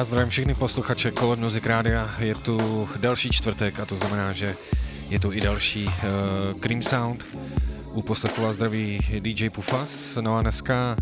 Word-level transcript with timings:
já 0.00 0.04
zdravím 0.04 0.30
všechny 0.30 0.54
posluchače 0.54 1.12
Color 1.12 1.38
Music 1.38 1.66
Rádia. 1.66 2.10
Je 2.18 2.34
tu 2.34 2.88
další 2.96 3.30
čtvrtek 3.30 3.80
a 3.80 3.86
to 3.86 3.96
znamená, 3.96 4.32
že 4.32 4.56
je 5.10 5.20
tu 5.20 5.32
i 5.32 5.40
další 5.40 5.84
uh, 5.84 6.60
Cream 6.60 6.82
Sound. 6.82 7.26
U 7.92 8.02
poslechu 8.02 8.42
vás 8.42 8.54
zdraví 8.54 8.98
DJ 9.20 9.50
Pufas. 9.50 10.18
No 10.20 10.36
a 10.36 10.42
dneska 10.42 10.96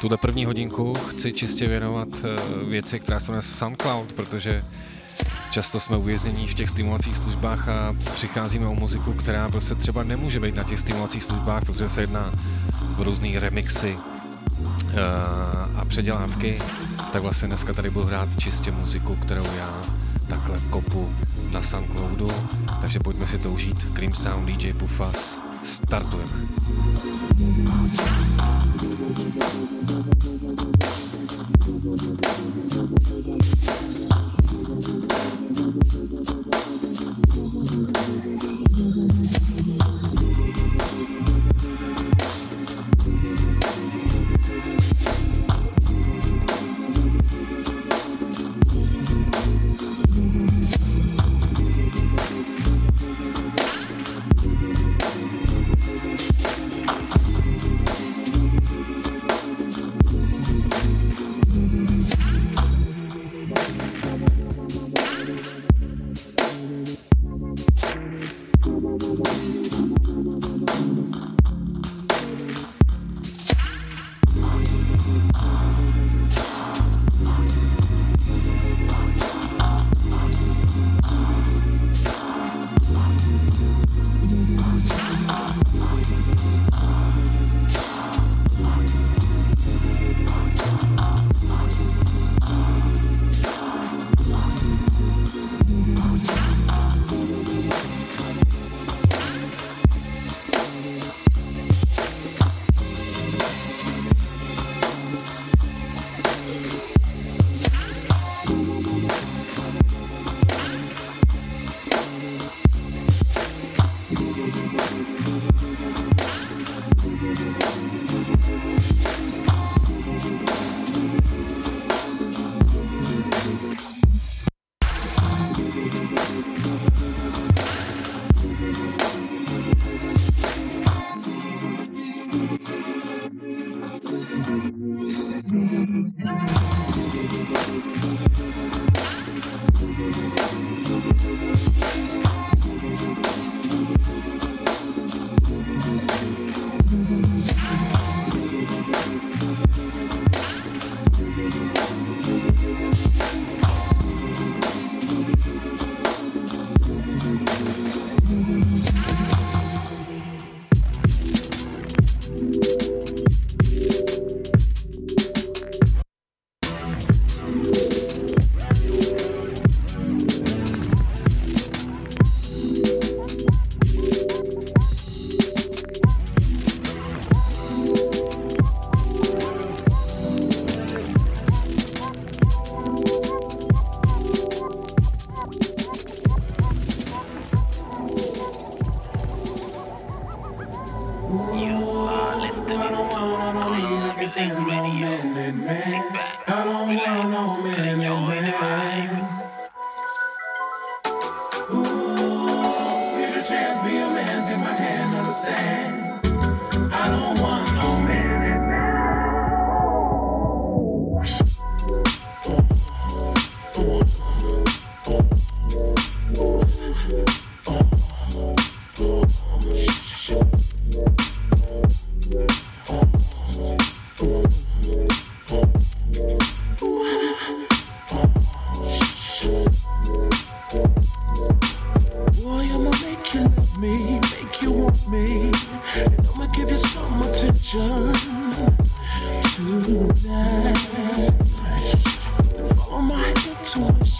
tuhle 0.00 0.16
první 0.16 0.44
hodinku 0.44 0.94
chci 0.94 1.32
čistě 1.32 1.68
věnovat 1.68 2.08
uh, 2.08 2.68
věci, 2.68 3.00
která 3.00 3.20
jsou 3.20 3.32
na 3.32 3.42
SoundCloud, 3.42 4.12
protože 4.12 4.64
často 5.50 5.80
jsme 5.80 5.96
uvěznění 5.96 6.48
v 6.48 6.54
těch 6.54 6.70
stimulacích 6.70 7.16
službách 7.16 7.68
a 7.68 7.96
přicházíme 8.12 8.66
o 8.66 8.74
muziku, 8.74 9.12
která 9.12 9.48
prostě 9.48 9.74
třeba 9.74 10.02
nemůže 10.02 10.40
být 10.40 10.54
na 10.54 10.64
těch 10.64 10.80
stimulacích 10.80 11.24
službách, 11.24 11.64
protože 11.64 11.88
se 11.88 12.00
jedná 12.00 12.32
o 12.98 13.04
různé 13.04 13.40
remixy 13.40 13.98
uh, 14.58 14.98
a 15.76 15.84
předělávky 15.84 16.58
tak 17.12 17.22
vlastně 17.22 17.48
dneska 17.48 17.72
tady 17.72 17.90
budu 17.90 18.06
hrát 18.06 18.28
čistě 18.38 18.70
muziku, 18.70 19.16
kterou 19.16 19.44
já 19.56 19.82
takhle 20.28 20.58
kopu 20.70 21.10
na 21.52 21.62
Soundcloudu, 21.62 22.28
takže 22.80 23.00
pojďme 23.00 23.26
si 23.26 23.38
to 23.38 23.50
užít. 23.50 23.92
Cream 23.92 24.14
Sound 24.14 24.46
DJ 24.48 24.72
Pufas, 24.72 25.38
startujeme. 25.62 26.32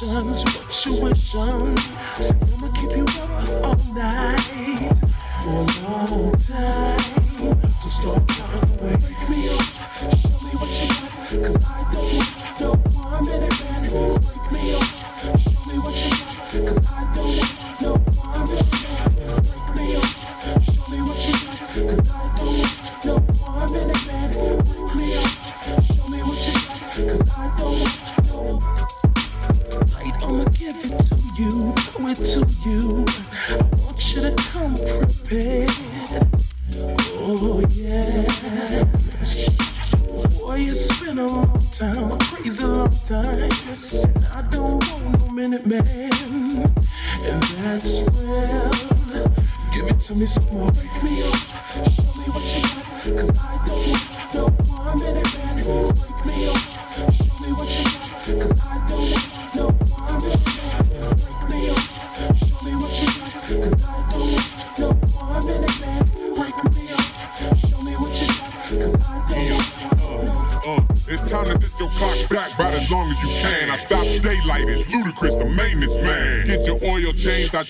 I 0.02 1.89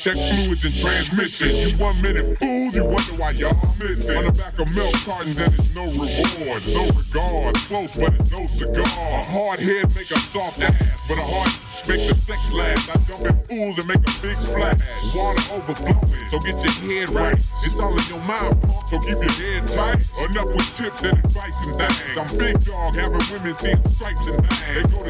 check 0.00 0.16
fluids 0.16 0.64
and 0.64 0.75
transmission. 0.75 1.54
You 1.54 1.76
one 1.76 2.00
minute 2.00 2.38
fools, 2.38 2.75
you 2.75 2.85
wonder 2.85 3.12
why 3.21 3.33
y'all 3.33 3.54
missing. 3.78 4.16
On 4.16 4.25
the 4.25 4.33
back 4.33 4.59
of 4.59 4.73
milk 4.75 4.95
cartons 5.04 5.37
and 5.37 5.52
it's 5.52 5.75
no 5.75 5.85
reward, 5.85 6.64
no 6.69 6.87
regard. 6.88 7.54
Close, 7.69 7.97
but 7.97 8.14
it's 8.14 8.30
no 8.30 8.47
cigar. 8.47 8.87
A 8.87 9.23
hard 9.25 9.61
head 9.61 9.95
make 9.95 10.11
a 10.11 10.19
soft 10.19 10.62
ass, 10.62 11.07
but 11.07 11.19
a 11.19 11.23
hard 11.23 11.52
make 11.87 12.09
the 12.09 12.14
sex 12.16 12.52
last. 12.52 12.88
I 12.88 12.99
jump 13.04 13.26
in 13.26 13.37
pools 13.45 13.78
and 13.78 13.88
make 13.88 13.99
a 13.99 14.23
big 14.23 14.38
splash. 14.38 14.80
Water 15.14 15.42
overflowing, 15.52 16.28
so 16.30 16.38
get 16.38 16.57
your 16.64 16.73
head 16.88 17.09
right. 17.11 17.37
It's 17.37 17.78
all 17.78 17.92
in 17.92 18.07
your 18.09 18.25
mind, 18.25 18.57
so 18.88 18.99
keep 19.00 19.21
your 19.21 19.37
head 19.37 19.66
tight. 19.66 20.00
Enough 20.30 20.47
with 20.47 20.76
tips 20.76 21.02
and 21.02 21.19
advice 21.19 21.61
and 21.66 21.76
things. 21.76 22.16
I'm 22.16 22.38
big 22.38 22.64
dog, 22.64 22.97
having 22.97 23.21
women 23.33 23.54
seeing 23.54 23.83
stripes 23.92 24.26
and 24.26 24.49
things. 24.49 24.66
They 24.66 24.97
go 24.97 25.04
to 25.04 25.10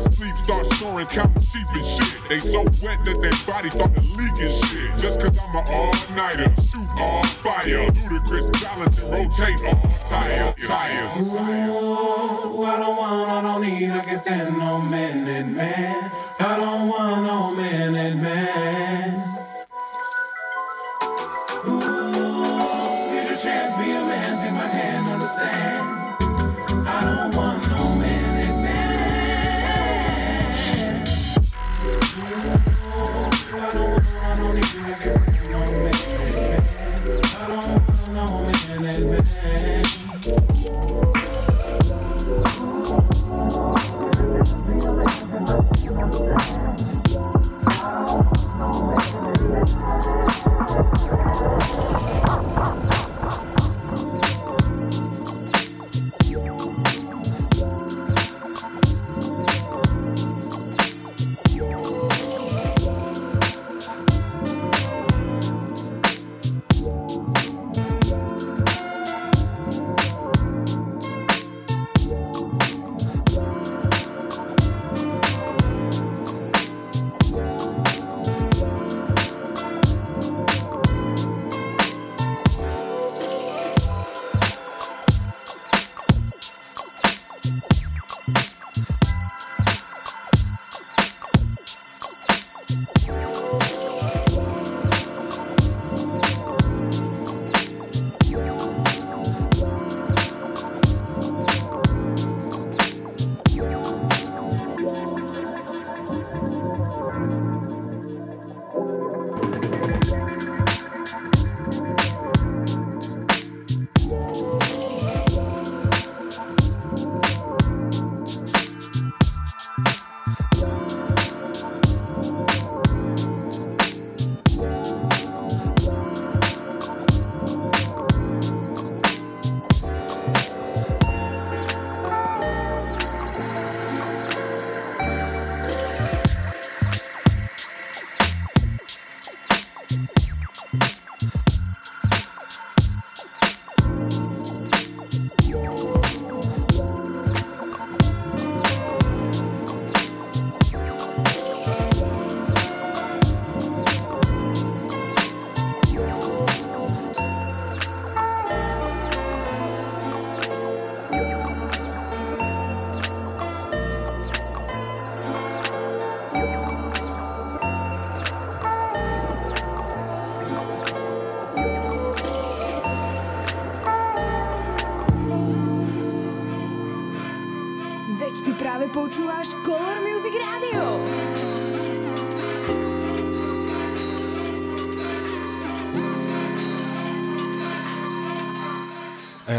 start 0.50 0.66
snoring, 0.66 1.08
sheep 1.08 1.66
and 1.74 1.86
shit. 1.86 2.28
They 2.28 2.40
so 2.40 2.62
wet 2.82 3.04
that 3.04 3.18
their 3.22 3.32
bodies 3.46 3.72
start 3.72 3.96
leaking 4.16 4.52
shit. 4.66 4.98
Just 4.98 5.20
cause 5.20 5.38
I'm 5.38 5.56
an 5.56 5.64
all-nighter, 5.68 6.52
shoot 6.62 6.88
all 6.98 7.24
fire. 7.24 7.86
Ludacris 7.90 8.50
balance 8.60 8.98
and 8.98 9.12
rotate 9.12 9.60
all 9.64 9.80
tires. 10.08 10.66
tires. 10.66 11.69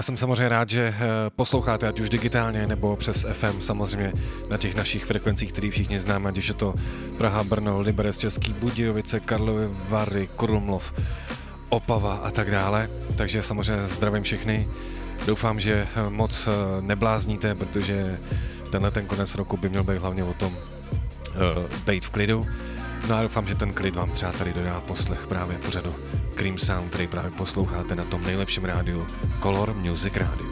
Já 0.02 0.04
jsem 0.04 0.18
samozřejmě 0.18 0.50
rád, 0.50 0.70
že 0.70 0.94
eh, 0.98 1.30
posloucháte, 1.36 1.88
ať 1.88 2.00
už 2.00 2.10
digitálně 2.10 2.68
nebo 2.68 2.96
přes 2.96 3.26
FM, 3.32 3.62
samozřejmě 3.62 4.14
na 4.50 4.58
těch 4.58 4.76
našich 4.76 5.06
frekvencích, 5.06 5.52
které 5.52 5.70
všichni 5.70 6.00
známe, 6.00 6.30
ať 6.30 6.38
už 6.38 6.48
je 6.48 6.54
to 6.54 6.74
Praha, 7.18 7.44
Brno, 7.44 7.82
Liberec, 7.82 8.18
Český 8.18 8.54
Budějovice, 8.54 9.20
Karlovy 9.20 9.70
Vary, 9.90 10.30
Krumlov, 10.36 10.94
Opava 11.70 12.16
a 12.16 12.32
tak 12.32 12.52
dále. 12.52 12.90
Takže 13.18 13.44
samozřejmě 13.44 13.88
zdravím 13.88 14.24
všechny. 14.24 14.68
Doufám, 15.26 15.60
že 15.60 15.88
eh, 15.96 16.10
moc 16.10 16.48
eh, 16.48 16.82
neblázníte, 16.82 17.56
protože 17.56 18.20
tenhle 18.72 18.92
ten 18.92 19.06
konec 19.06 19.36
roku 19.36 19.58
by 19.58 19.70
měl 19.70 19.84
být 19.84 19.98
hlavně 19.98 20.24
o 20.24 20.34
tom 20.34 20.54
uh, 20.54 21.66
být 21.86 22.06
v 22.06 22.10
klidu. 22.10 22.48
No 23.10 23.16
a 23.18 23.22
doufám, 23.22 23.48
že 23.48 23.56
ten 23.56 23.74
klid 23.74 23.96
vám 23.96 24.12
třeba 24.12 24.32
tady 24.32 24.54
dodá 24.54 24.82
poslech 24.82 25.28
právě 25.28 25.58
pořadu 25.58 25.96
Cream 26.36 26.58
Sound, 26.58 26.90
který 26.90 27.08
právě 27.08 27.32
posloucháte 27.32 27.96
na 27.96 28.06
tom 28.06 28.24
nejlepším 28.24 28.66
rádiu 28.66 29.08
Color 29.42 29.74
Music 29.74 30.16
Radio. 30.16 30.51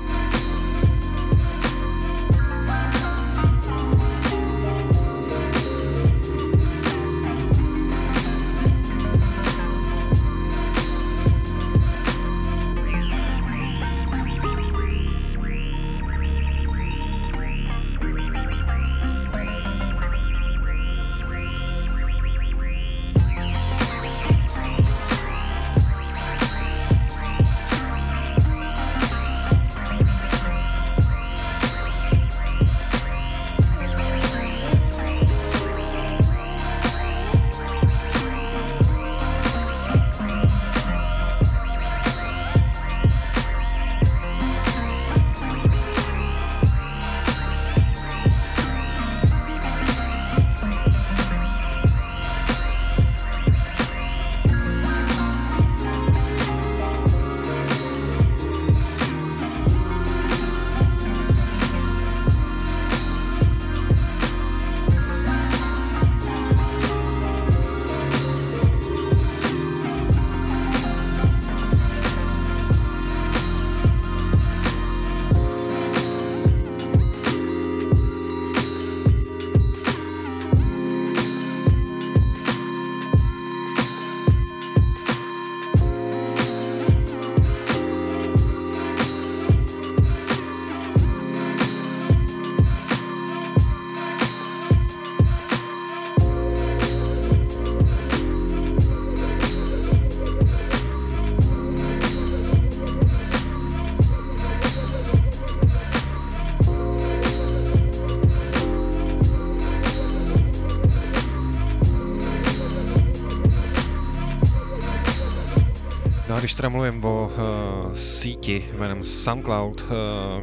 A 116.59 116.61
když 116.61 116.65
teda 116.71 116.77
mluvím 116.77 117.05
o 117.05 117.25
uh, 117.25 117.93
síti 117.93 118.69
jménem 118.77 119.03
SoundCloud, 119.03 119.81
uh, 119.81 119.87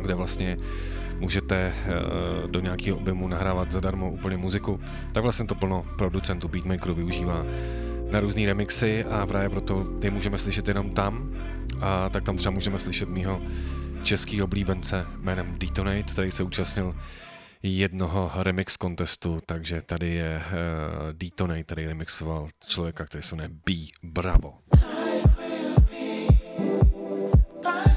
kde 0.03 0.15
vlastně 0.15 0.57
můžete 1.19 1.73
uh, 1.75 2.51
do 2.51 2.61
nějakého 2.61 2.97
objemu 2.97 3.29
nahrávat 3.29 3.73
zadarmo 3.73 4.11
úplně 4.11 4.37
muziku, 4.37 4.81
tak 5.13 5.23
vlastně 5.23 5.47
to 5.47 5.55
plno 5.55 5.87
producentů 5.99 6.49
beatmakerů 6.49 6.95
využívá 6.95 7.45
na 8.11 8.21
různé 8.21 8.47
remixy 8.47 9.05
a 9.05 9.27
právě 9.27 9.49
proto 9.49 9.85
je 10.03 10.11
můžeme 10.11 10.39
slyšet 10.39 10.69
jenom 10.69 10.91
tam. 10.91 11.37
A 11.83 12.09
tak 12.09 12.25
tam 12.25 12.37
třeba 12.37 12.55
můžeme 12.55 12.79
slyšet 12.79 13.09
mýho 13.09 13.43
českého 14.03 14.45
oblíbence 14.45 15.07
jménem 15.21 15.55
Detonate, 15.59 16.03
který 16.03 16.31
se 16.31 16.43
účastnil 16.43 16.95
jednoho 17.63 18.31
remix 18.37 18.77
contestu, 18.83 19.41
takže 19.47 19.83
tady 19.83 20.09
je 20.09 20.43
uh, 20.47 20.53
Detonate, 21.13 21.63
který 21.63 21.87
remixoval 21.87 22.49
člověka, 22.67 23.05
který 23.05 23.23
se 23.23 23.37
jmenuje 23.37 23.51
B. 23.67 23.73
Bravo. 24.03 24.55
bye. 27.67 27.96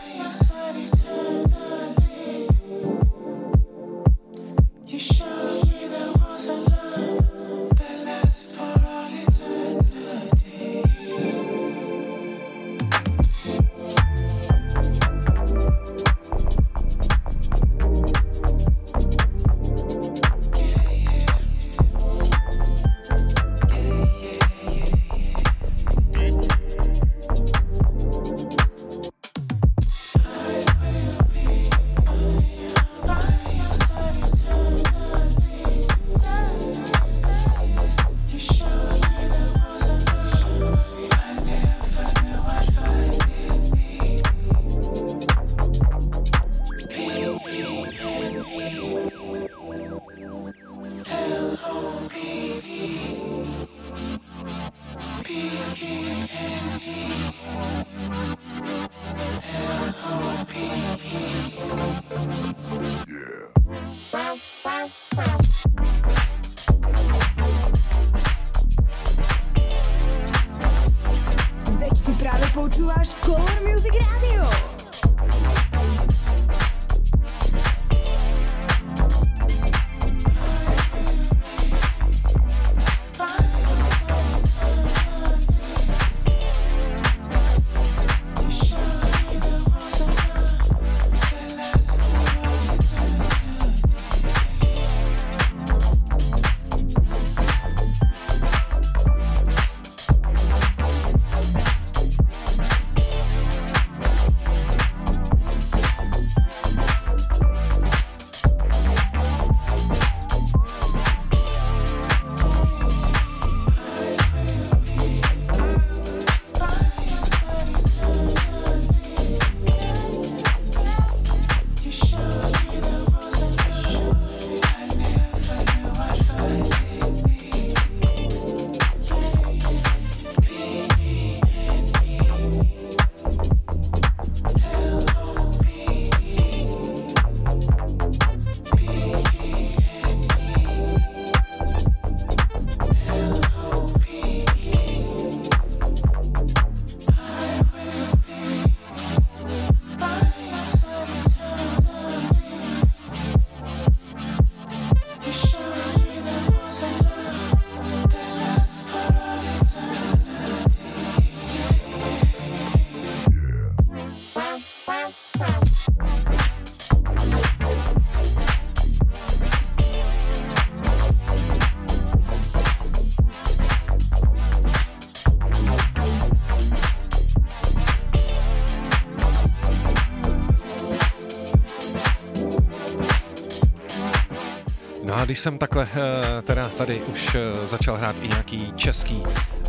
Když 185.30 185.40
jsem 185.40 185.58
takhle 185.58 185.88
eh, 185.96 186.42
teda 186.42 186.70
tady 186.70 187.02
už 187.02 187.36
eh, 187.36 187.68
začal 187.68 187.98
hrát 187.98 188.16
i 188.22 188.28
nějaký 188.28 188.74
český 188.76 189.24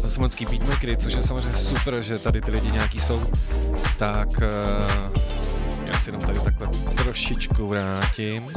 slovenský 0.08 0.46
beatmakery, 0.46 0.96
což 0.96 1.12
je 1.12 1.22
samozřejmě 1.22 1.58
super, 1.58 2.02
že 2.02 2.18
tady 2.18 2.40
ty 2.40 2.50
lidi 2.50 2.70
nějaký 2.70 3.00
jsou, 3.00 3.26
tak 3.98 4.28
eh, 4.42 5.20
já 5.92 5.98
si 5.98 6.08
jenom 6.08 6.22
tady 6.22 6.40
takhle 6.40 6.68
trošičku 6.96 7.68
vrátím. 7.68 8.52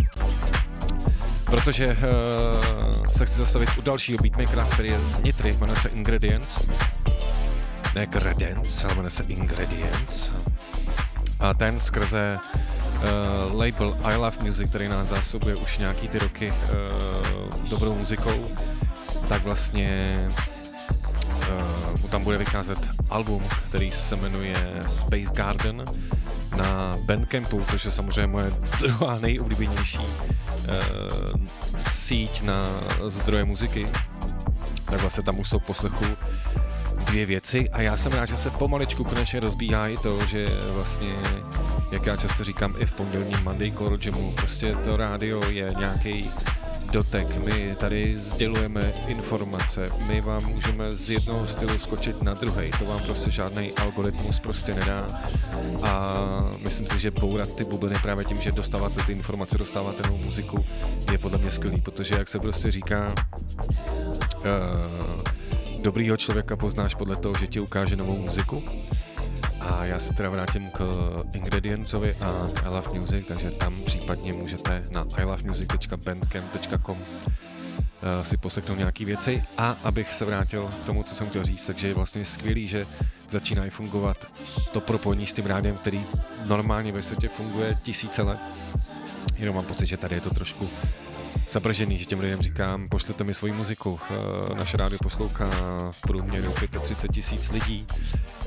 Protože 1.46 1.98
se 3.12 3.26
chci 3.26 3.38
zastavit 3.38 3.70
u 3.78 3.82
dalšího 3.82 4.20
beatmakera, 4.22 4.66
který 4.66 4.90
je 4.90 5.00
z 5.00 5.20
Nitry, 5.20 5.54
jmenuje 5.54 5.80
se 5.80 5.90
Ingredients. 5.90 6.72
Ne 7.96 8.08
Credence, 8.08 8.86
ale 8.86 8.96
jmenuje 8.96 9.12
se 9.12 9.24
Ingredients. 9.24 10.32
A 11.40 11.54
ten 11.54 11.80
skrze 11.80 12.40
uh, 13.04 13.60
label 13.60 13.98
I 14.04 14.16
Love 14.16 14.38
Music, 14.44 14.70
který 14.70 14.88
nás 14.88 15.08
zásobuje 15.08 15.56
už 15.56 15.78
nějaký 15.78 16.08
ty 16.08 16.20
roky 16.20 16.52
uh, 16.52 17.70
dobrou 17.70 17.96
muzikou, 17.96 18.48
tak 19.30 19.44
vlastně 19.44 20.20
uh, 21.50 22.02
mu 22.02 22.08
tam 22.08 22.24
bude 22.24 22.38
vycházet 22.38 22.90
album, 23.10 23.44
který 23.68 23.92
se 23.92 24.16
jmenuje 24.16 24.56
Space 24.88 25.34
Garden 25.34 25.84
na 26.58 26.98
Bandcampu, 27.06 27.66
což 27.72 27.86
je 27.86 27.92
samozřejmě 27.92 28.28
moje 28.28 28.52
druhá 28.80 29.20
nejoblíbenější 29.20 30.00
uh, 30.00 30.06
síť 31.88 32.42
na 32.42 32.66
zdroje 33.08 33.46
muziky. 33.46 33.88
Tak 34.86 35.02
vlastně 35.02 35.24
tam 35.24 35.40
už 35.40 35.50
jsou 35.50 35.60
poslechu 35.60 36.06
dvě 37.14 37.26
věci 37.26 37.70
a 37.70 37.82
já 37.82 37.98
jsem 37.98 38.12
rád, 38.12 38.26
že 38.26 38.38
se 38.38 38.50
pomaličku 38.50 39.04
konečně 39.04 39.40
rozbíhá 39.40 39.88
i 39.88 39.98
to, 39.98 40.26
že 40.26 40.48
vlastně, 40.74 41.14
jak 41.92 42.06
já 42.06 42.16
často 42.16 42.44
říkám 42.44 42.76
i 42.80 42.86
v 42.86 42.94
pondělním 42.94 43.44
Monday 43.44 43.72
Call 43.72 43.98
Jamu, 44.06 44.32
prostě 44.32 44.76
to 44.86 44.98
rádio 44.98 45.50
je 45.50 45.68
nějaký 45.80 46.32
dotek, 46.92 47.46
my 47.46 47.76
tady 47.80 48.18
sdělujeme 48.18 48.94
informace, 49.08 49.86
my 50.08 50.22
vám 50.22 50.46
můžeme 50.46 50.92
z 50.92 51.10
jednoho 51.10 51.48
stylu 51.48 51.80
skočit 51.80 52.22
na 52.22 52.34
druhý, 52.34 52.72
to 52.80 52.86
vám 52.86 53.00
prostě 53.04 53.32
žádný 53.32 53.72
algoritmus 53.72 54.40
prostě 54.40 54.74
nedá. 54.74 55.08
A 55.84 56.18
myslím 56.64 56.88
si, 56.88 57.00
že 57.00 57.12
bourat 57.12 57.56
ty 57.56 57.64
bubliny 57.64 57.96
právě 58.02 58.26
tím, 58.26 58.42
že 58.42 58.52
dostáváte 58.52 59.02
ty 59.04 59.12
informace, 59.12 59.58
dostáváte 59.58 60.08
novou 60.08 60.18
muziku, 60.18 60.66
je 61.12 61.18
podle 61.18 61.38
mě 61.38 61.52
skvělý, 61.52 61.82
protože 61.82 62.16
jak 62.16 62.28
se 62.28 62.40
prostě 62.40 62.72
říká, 62.72 63.16
uh, 64.38 65.34
dobrýho 65.84 66.18
člověka 66.18 66.56
poznáš 66.56 66.96
podle 66.96 67.16
toho, 67.16 67.36
že 67.40 67.48
ti 67.48 67.60
ukáže 67.60 67.96
novou 67.96 68.18
muziku. 68.18 68.64
A 69.60 69.86
já 69.86 70.00
se 70.00 70.14
teda 70.14 70.30
vrátím 70.30 70.70
k 70.70 70.80
Ingredientsovi 71.34 72.16
a 72.16 72.50
I 72.64 72.70
Love 72.70 73.00
Music, 73.00 73.28
takže 73.28 73.52
tam 73.52 73.84
případně 73.86 74.34
můžete 74.34 74.86
na 74.90 75.08
ilovemusic.bandcamp.com 75.18 76.98
eh, 77.02 78.26
si 78.26 78.38
poslechnout 78.38 78.78
nějaké 78.78 79.06
věci 79.06 79.44
a 79.58 79.78
abych 79.84 80.14
se 80.14 80.26
vrátil 80.26 80.72
k 80.84 80.86
tomu, 80.86 81.04
co 81.04 81.16
jsem 81.16 81.30
chtěl 81.30 81.44
říct, 81.44 81.66
takže 81.66 81.88
je 81.88 81.94
vlastně 81.94 82.26
skvělý, 82.26 82.68
že 82.68 82.88
začínají 83.30 83.70
fungovat 83.70 84.18
to 84.72 84.82
propojení 84.82 85.26
s 85.26 85.34
tím 85.34 85.46
rádiem, 85.46 85.76
který 85.76 86.04
normálně 86.46 86.92
ve 86.92 87.02
světě 87.02 87.28
funguje 87.28 87.76
tisíce 87.84 88.22
let. 88.22 88.40
Jenom 89.38 89.56
mám 89.56 89.66
pocit, 89.66 89.86
že 89.86 89.98
tady 89.98 90.16
je 90.16 90.22
to 90.22 90.30
trošku 90.30 90.70
zabržený, 91.50 92.00
že 92.00 92.06
těm 92.06 92.20
lidem 92.20 92.42
říkám, 92.42 92.90
pošlete 92.90 93.24
mi 93.24 93.34
svoji 93.34 93.54
muziku. 93.54 94.00
Eh, 94.52 94.56
naše 94.56 94.78
rádio 94.78 95.00
poslouchá 95.04 95.50
v 95.92 96.02
průměru 96.02 96.54
35 96.82 97.12
tisíc 97.14 97.52
lidí, 97.52 97.86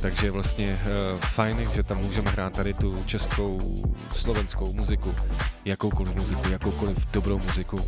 takže 0.00 0.26
je 0.26 0.30
vlastně 0.30 0.80
eh, 0.82 1.18
fajn, 1.20 1.68
že 1.74 1.82
tam 1.82 1.98
můžeme 1.98 2.30
hrát 2.30 2.56
tady 2.56 2.74
tu 2.74 3.02
českou, 3.06 3.82
slovenskou 4.12 4.72
muziku, 4.72 5.14
jakoukoliv 5.64 6.14
muziku, 6.14 6.48
jakoukoliv 6.48 7.06
dobrou 7.12 7.38
muziku. 7.38 7.80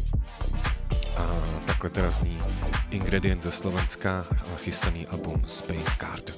A 1.16 1.42
takhle 1.66 1.90
teda 1.90 2.10
zní 2.10 2.42
ingredient 2.90 3.42
ze 3.42 3.50
Slovenska 3.50 4.24
a 4.54 4.56
chystaný 4.56 5.06
album 5.06 5.42
Space 5.46 5.96
Card. 6.00 6.32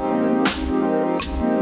Práve 0.00 1.59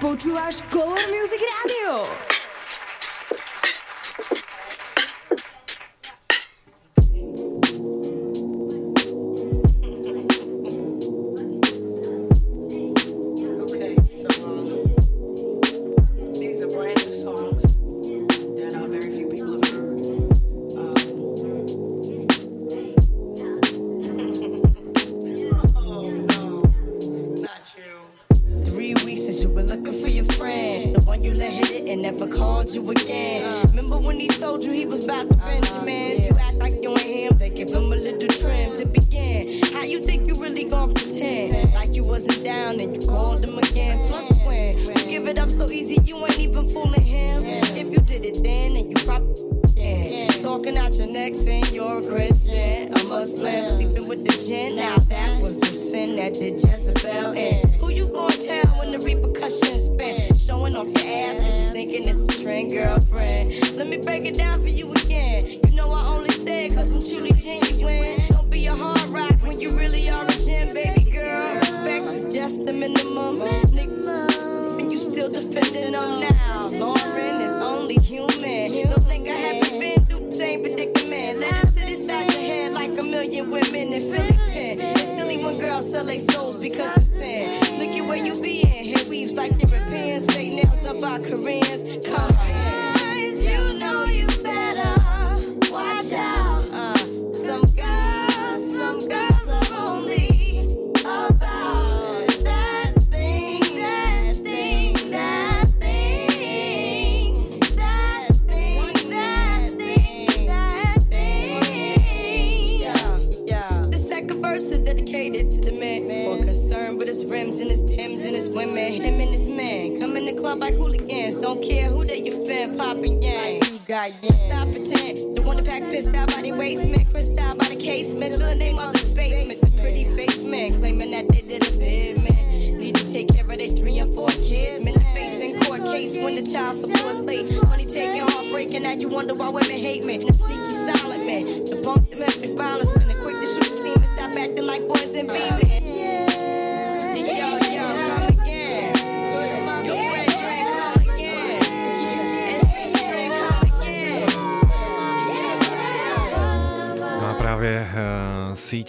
počúvaš 0.00 0.64
Color 0.72 1.04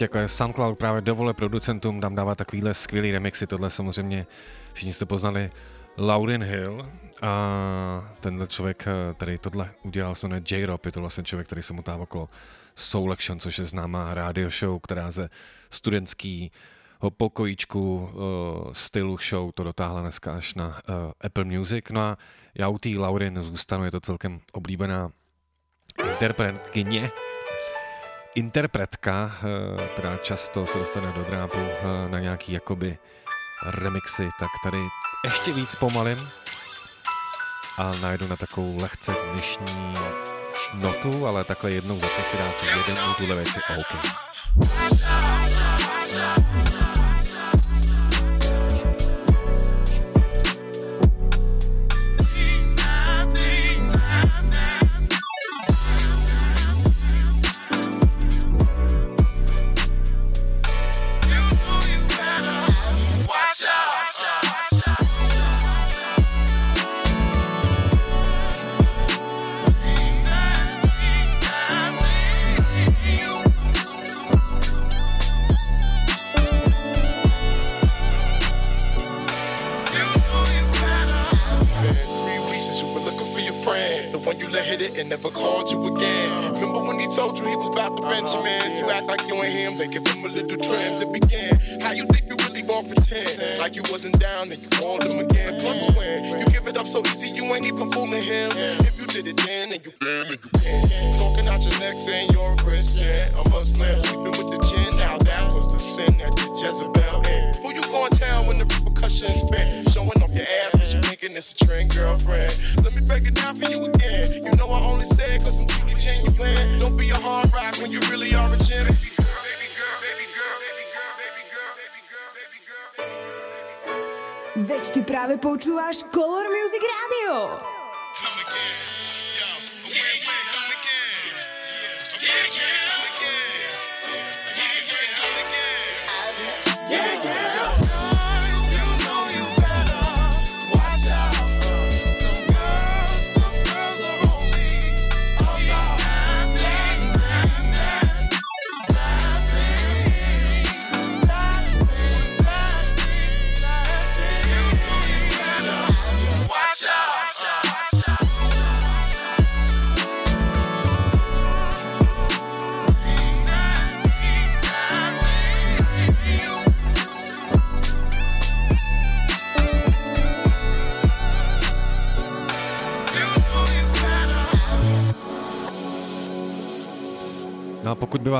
sítě, 0.01 0.05
jako 0.05 0.17
je 0.17 0.27
SoundCloud 0.27 0.77
právě 0.77 1.01
dovole 1.01 1.33
producentům 1.33 2.01
tam 2.01 2.15
dává 2.15 2.35
takovýhle 2.35 2.73
skvělý 2.73 3.11
remixy, 3.11 3.47
tohle 3.47 3.69
samozřejmě 3.69 4.25
všichni 4.73 4.93
jste 4.93 5.05
poznali 5.05 5.51
Lauren 5.97 6.43
Hill 6.43 6.89
a 7.21 8.13
tenhle 8.19 8.47
člověk, 8.47 8.87
eh, 8.87 9.13
který 9.13 9.37
tohle 9.37 9.71
udělal, 9.83 10.15
se 10.15 10.27
jmenuje 10.27 10.41
J-Rob, 10.51 10.85
je 10.85 10.91
to 10.91 10.99
vlastně 10.99 11.23
člověk, 11.23 11.47
který 11.47 11.61
se 11.61 11.73
motá 11.73 11.95
okolo 11.95 12.27
Soul 12.75 13.11
Action, 13.11 13.39
což 13.39 13.59
je 13.59 13.65
známá 13.65 14.13
rádio 14.13 14.49
show, 14.49 14.79
která 14.79 15.11
ze 15.11 15.29
studentského 15.69 17.11
pokojíčku 17.17 18.09
uh, 18.13 18.73
stylu 18.73 19.17
show 19.17 19.51
to 19.53 19.63
dotáhla 19.63 20.01
dneska 20.01 20.33
až 20.33 20.55
na 20.55 20.67
uh, 20.67 21.11
Apple 21.21 21.45
Music. 21.45 21.85
No 21.91 22.01
a 22.01 22.17
já 22.55 22.67
u 22.67 22.77
té 22.77 22.89
Laurin 22.89 23.43
zůstanu, 23.43 23.85
je 23.85 23.91
to 23.91 23.99
celkem 23.99 24.39
oblíbená 24.53 25.11
interpretkyně 26.09 27.11
interpretka, 28.35 29.31
eh, 29.43 29.87
která 29.87 30.17
často 30.17 30.65
se 30.65 30.79
dostane 30.79 31.11
do 31.11 31.23
drápu 31.23 31.59
eh, 31.59 32.09
na 32.09 32.19
nějaký 32.19 32.53
jakoby 32.53 32.97
remixy, 33.63 34.29
tak 34.39 34.49
tady 34.63 34.81
ještě 35.23 35.53
víc 35.53 35.75
pomalím 35.75 36.29
a 37.77 37.91
najdu 38.01 38.27
na 38.27 38.35
takovou 38.35 38.81
lehce 38.81 39.15
dnešní 39.31 39.93
notu, 40.73 41.27
ale 41.27 41.43
takhle 41.43 41.71
jednou 41.71 41.99
za 41.99 42.07
čas 42.07 42.27
si 42.27 42.37
dáte 42.37 42.65
jeden 42.65 42.97
tuhle 43.17 43.35
věci 43.35 43.59
OK. 43.79 44.03
Yeah. 46.13 46.50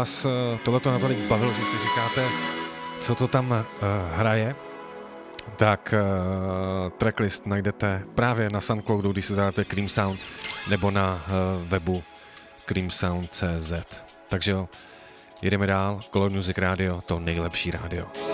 vás 0.01 0.25
eh, 0.25 0.57
tohleto 0.65 0.91
natolik 0.91 1.19
bavilo, 1.29 1.53
že 1.53 1.65
si 1.65 1.77
říkáte, 1.77 2.29
co 2.99 3.15
to 3.15 3.27
tam 3.27 3.51
uh, 3.51 3.65
hraje, 4.17 4.55
tak 5.57 5.93
uh, 5.93 6.89
tracklist 6.89 7.45
najdete 7.45 8.03
právě 8.15 8.49
na 8.49 8.61
Soundcloudu, 8.61 9.11
když 9.11 9.25
se 9.25 9.35
zadáte 9.35 9.65
Cream 9.65 9.89
Sound, 9.89 10.19
nebo 10.69 10.91
na 10.91 11.13
uh, 11.13 11.67
webu 11.67 12.03
creamsound.cz. 12.65 13.73
Takže 14.29 14.51
jo, 14.51 14.69
jedeme 15.41 15.67
dál, 15.67 15.99
Color 16.13 16.31
Music 16.31 16.57
Radio, 16.57 17.01
to 17.01 17.19
nejlepší 17.19 17.71
rádio. 17.71 18.30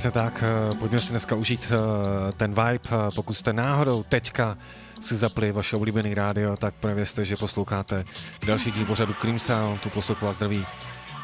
Přesně 0.00 0.10
tak, 0.10 0.44
eh, 0.46 0.74
pojďme 0.74 1.00
si 1.00 1.10
dneska 1.10 1.34
užít 1.34 1.72
eh, 1.72 2.32
ten 2.32 2.50
vibe. 2.50 2.80
Eh, 2.86 3.10
Pokud 3.14 3.32
jste 3.32 3.52
náhodou 3.52 4.02
teďka 4.02 4.58
si 5.00 5.16
zapli 5.16 5.52
vaše 5.52 5.76
oblíbený 5.76 6.14
rádio, 6.14 6.56
tak 6.56 6.74
prověřte, 6.74 7.24
že 7.24 7.36
posloucháte 7.36 8.04
další 8.46 8.70
díl 8.70 8.86
pořadu 8.86 9.14
Cream 9.14 9.38
Sound, 9.38 9.80
tu 9.80 9.90
poslouchu 9.90 10.26
vás 10.26 10.36
zdraví 10.36 10.66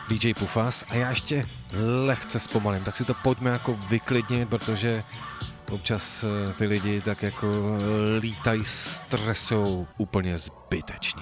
DJ 0.08 0.34
Pufas 0.34 0.84
a 0.88 0.94
já 0.94 1.08
ještě 1.08 1.46
lehce 2.06 2.40
zpomalím, 2.40 2.84
tak 2.84 2.96
si 2.96 3.04
to 3.04 3.14
pojďme 3.14 3.50
jako 3.50 3.78
vyklidnit, 3.88 4.48
protože 4.48 5.04
občas 5.70 6.24
ty 6.58 6.66
lidi 6.66 7.00
tak 7.00 7.22
jako 7.22 7.46
lítají 8.20 8.64
stresou 8.64 9.86
úplně 9.98 10.38
zbytečně. 10.38 11.15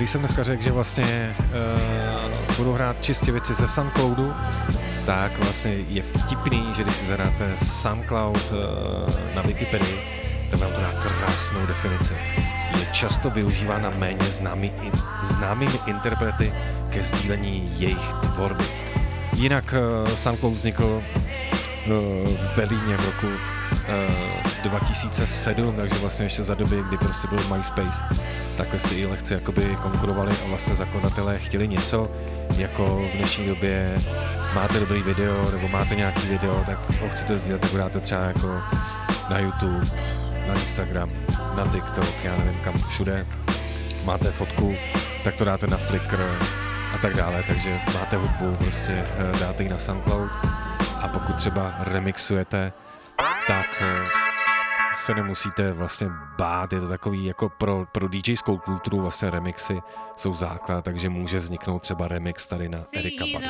když 0.00 0.10
jsem 0.10 0.20
dneska 0.20 0.42
řekl, 0.42 0.62
že 0.62 0.72
vlastně 0.72 1.36
uh, 1.38 2.56
budu 2.56 2.72
hrát 2.72 3.02
čistě 3.02 3.32
věci 3.32 3.54
ze 3.54 3.68
SoundCloudu, 3.68 4.34
tak 5.06 5.38
vlastně 5.38 5.72
je 5.72 6.02
vtipný, 6.02 6.74
že 6.76 6.82
když 6.82 6.96
si 6.96 7.06
zadáte 7.06 7.56
SoundCloud 7.56 8.52
uh, 8.52 9.34
na 9.34 9.42
Wikipedii, 9.42 10.00
tak 10.50 10.60
vám 10.60 10.72
to 10.72 10.80
dá 10.80 10.92
krásnou 10.92 11.66
definici. 11.66 12.14
Je 12.78 12.86
často 12.92 13.30
využívána 13.30 13.90
méně 13.90 14.24
známý, 14.30 14.72
in, 14.82 14.92
známými 15.22 15.78
interprety 15.86 16.52
ke 16.90 17.02
sdílení 17.02 17.72
jejich 17.76 18.12
tvorby. 18.22 18.64
Jinak 19.32 19.74
uh, 20.04 20.14
SoundCloud 20.14 20.54
vznikl 20.54 20.84
uh, 20.84 21.02
v 22.28 22.56
Berlíně 22.56 22.96
v 22.96 23.04
roku 23.04 23.26
uh, 23.26 24.29
2007, 24.62 25.76
takže 25.76 25.94
vlastně 25.94 26.26
ještě 26.26 26.42
za 26.42 26.54
doby, 26.54 26.82
kdy 26.88 26.98
prostě 26.98 27.28
byl 27.28 27.38
MySpace, 27.56 28.04
tak 28.56 28.80
si 28.80 28.94
i 28.94 29.06
lehce 29.06 29.34
jakoby 29.34 29.76
konkurovali 29.82 30.32
a 30.44 30.48
vlastně 30.48 30.74
zakladatelé 30.74 31.38
chtěli 31.38 31.68
něco, 31.68 32.10
jako 32.56 33.08
v 33.12 33.16
dnešní 33.16 33.46
době 33.46 33.98
máte 34.54 34.80
dobrý 34.80 35.02
video 35.02 35.50
nebo 35.50 35.68
máte 35.68 35.94
nějaký 35.94 36.28
video, 36.28 36.64
tak 36.66 37.00
ho 37.00 37.08
chcete 37.08 37.38
sdílet, 37.38 37.60
tak 37.60 37.72
ho 37.72 37.78
dáte 37.78 38.00
třeba 38.00 38.20
jako 38.20 38.62
na 39.30 39.38
YouTube, 39.38 39.86
na 40.48 40.54
Instagram, 40.54 41.10
na 41.56 41.66
TikTok, 41.72 42.24
já 42.24 42.36
nevím 42.36 42.60
kam 42.64 42.78
všude, 42.88 43.26
máte 44.04 44.30
fotku, 44.30 44.74
tak 45.24 45.36
to 45.36 45.44
dáte 45.44 45.66
na 45.66 45.76
Flickr 45.76 46.38
a 46.94 46.98
tak 46.98 47.14
dále, 47.14 47.42
takže 47.46 47.80
máte 47.94 48.16
hudbu, 48.16 48.56
prostě 48.56 48.92
eh, 48.92 49.38
dáte 49.40 49.62
ji 49.62 49.68
na 49.68 49.78
SoundCloud. 49.78 50.30
A 51.00 51.08
pokud 51.08 51.36
třeba 51.36 51.74
remixujete, 51.80 52.72
tak 53.46 53.82
eh, 53.82 54.19
se 54.94 55.14
nemusíte 55.14 55.72
vlastně 55.72 56.08
bát, 56.38 56.72
je 56.72 56.80
to 56.80 56.88
takový 56.88 57.24
jako 57.24 57.48
pro, 57.48 57.86
pro 57.92 58.08
DJskou 58.08 58.58
kulturu 58.58 59.00
vlastně 59.00 59.30
remixy 59.30 59.80
jsou 60.16 60.34
základ, 60.34 60.84
takže 60.84 61.08
může 61.08 61.38
vzniknout 61.38 61.78
třeba 61.78 62.08
remix 62.08 62.46
tady 62.46 62.68
na 62.68 62.78
Erika 62.94 63.24
Badu. 63.32 63.46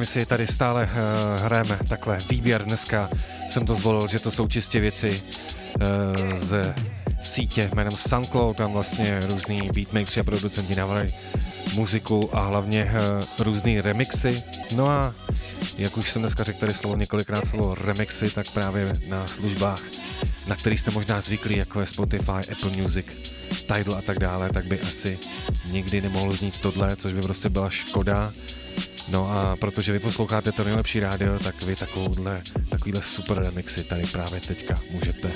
my 0.00 0.06
si 0.06 0.26
tady 0.26 0.46
stále 0.46 0.84
uh, 0.84 1.42
hrajeme 1.44 1.78
takhle 1.88 2.18
výběr. 2.30 2.64
Dneska 2.64 3.10
jsem 3.48 3.66
to 3.66 3.74
zvolil, 3.74 4.08
že 4.08 4.18
to 4.18 4.30
jsou 4.30 4.48
čistě 4.48 4.80
věci 4.80 5.22
uh, 5.80 6.36
ze 6.36 6.74
sítě 7.20 7.70
jménem 7.74 7.92
SoundCloud. 7.92 8.56
Tam 8.56 8.72
vlastně 8.72 9.20
různý 9.26 9.68
beatmakers 9.74 10.18
a 10.18 10.22
producenti 10.22 10.74
navrají 10.74 11.14
muziku 11.74 12.36
a 12.36 12.40
hlavně 12.40 12.90
eh, 12.90 13.18
uh, 13.18 13.24
různé 13.38 13.80
remixy. 13.80 14.42
No 14.74 14.88
a 14.88 15.14
jak 15.78 15.96
už 15.96 16.10
jsem 16.10 16.22
dneska 16.22 16.44
řekl 16.44 16.58
tady 16.58 16.74
slovo 16.74 16.96
několikrát 16.96 17.46
slovo 17.46 17.74
remixy, 17.74 18.30
tak 18.30 18.50
právě 18.50 19.00
na 19.08 19.26
službách, 19.26 19.82
na 20.46 20.56
kterých 20.56 20.80
jste 20.80 20.90
možná 20.90 21.20
zvyklí, 21.20 21.56
jako 21.56 21.80
je 21.80 21.86
Spotify, 21.86 22.52
Apple 22.52 22.70
Music, 22.70 23.06
Tidal 23.66 23.94
a 23.98 24.02
tak 24.02 24.18
dále, 24.18 24.50
tak 24.50 24.64
by 24.64 24.80
asi 24.80 25.18
nikdy 25.70 26.00
nemohlo 26.00 26.32
znít 26.32 26.60
tohle, 26.60 26.96
což 26.96 27.12
by 27.12 27.22
prostě 27.22 27.48
byla 27.48 27.70
škoda. 27.70 28.32
No 29.10 29.30
a 29.30 29.56
protože 29.56 29.92
vy 29.92 29.98
posloucháte 29.98 30.52
to 30.52 30.64
nejlepší 30.64 31.00
rádio, 31.00 31.38
tak 31.38 31.62
vy 31.62 31.76
takovouhle, 31.76 32.42
takovýhle 32.68 33.02
super 33.02 33.38
remixy 33.38 33.84
tady 33.84 34.02
právě 34.12 34.40
teďka 34.40 34.80
můžete 34.90 35.30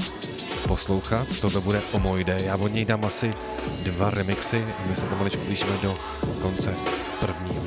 poslouchat. 0.69 1.29
Toto 1.41 1.61
bude 1.61 1.81
o 1.93 1.99
Mojde. 1.99 2.41
Já 2.45 2.57
od 2.57 2.69
něj 2.69 2.85
dám 2.85 3.05
asi 3.05 3.35
dva 3.83 4.11
remixy. 4.11 4.65
My 4.87 4.97
se 4.97 5.07
pomaličku 5.07 5.45
blížíme 5.45 5.73
do 5.83 5.97
konce 6.43 6.75
prvního 7.21 7.64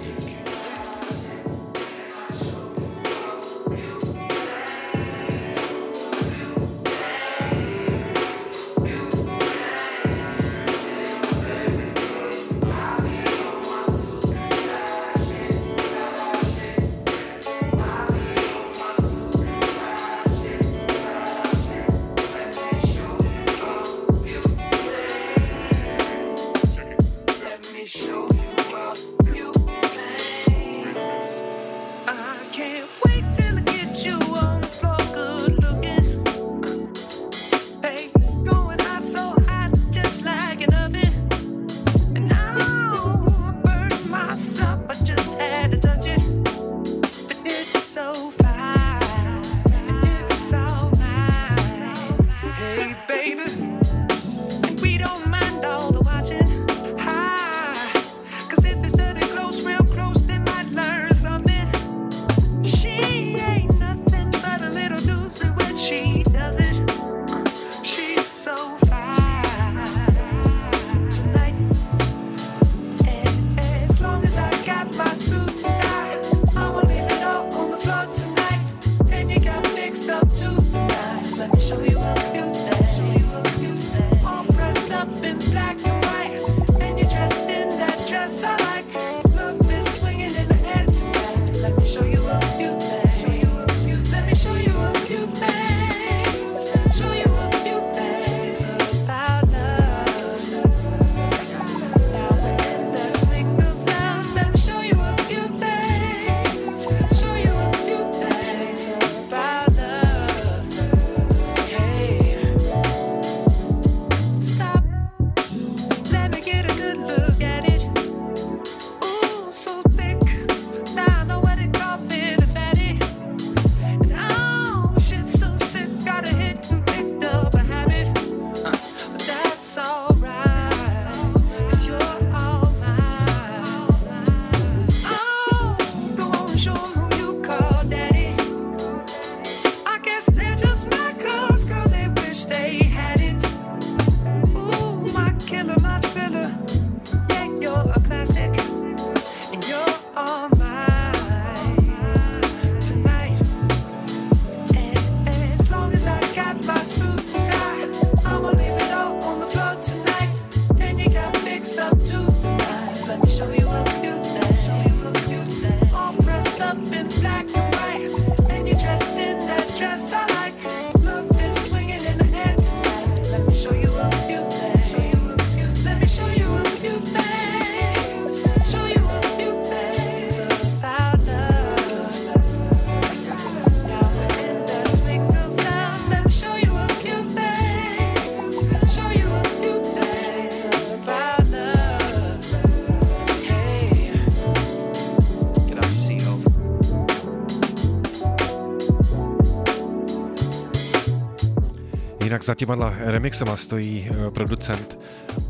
Za 202.47 202.55
těma 202.55 202.93
remixema 202.97 203.57
stojí 203.57 204.09
eh, 204.09 204.31
producent 204.31 204.99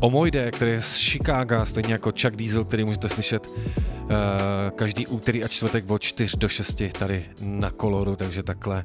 Omoide, 0.00 0.50
který 0.50 0.70
je 0.70 0.82
z 0.82 0.96
Chicaga, 0.96 1.64
stejně 1.64 1.92
jako 1.92 2.10
Chuck 2.22 2.36
Diesel, 2.36 2.64
který 2.64 2.84
můžete 2.84 3.08
slyšet 3.08 3.48
eh, 3.48 4.14
každý 4.76 5.06
úterý 5.06 5.44
a 5.44 5.48
čtvrtek 5.48 5.90
od 5.90 6.02
4 6.02 6.36
do 6.36 6.48
6 6.48 6.82
tady 6.98 7.24
na 7.40 7.70
Koloru, 7.70 8.16
takže 8.16 8.42
takhle 8.42 8.84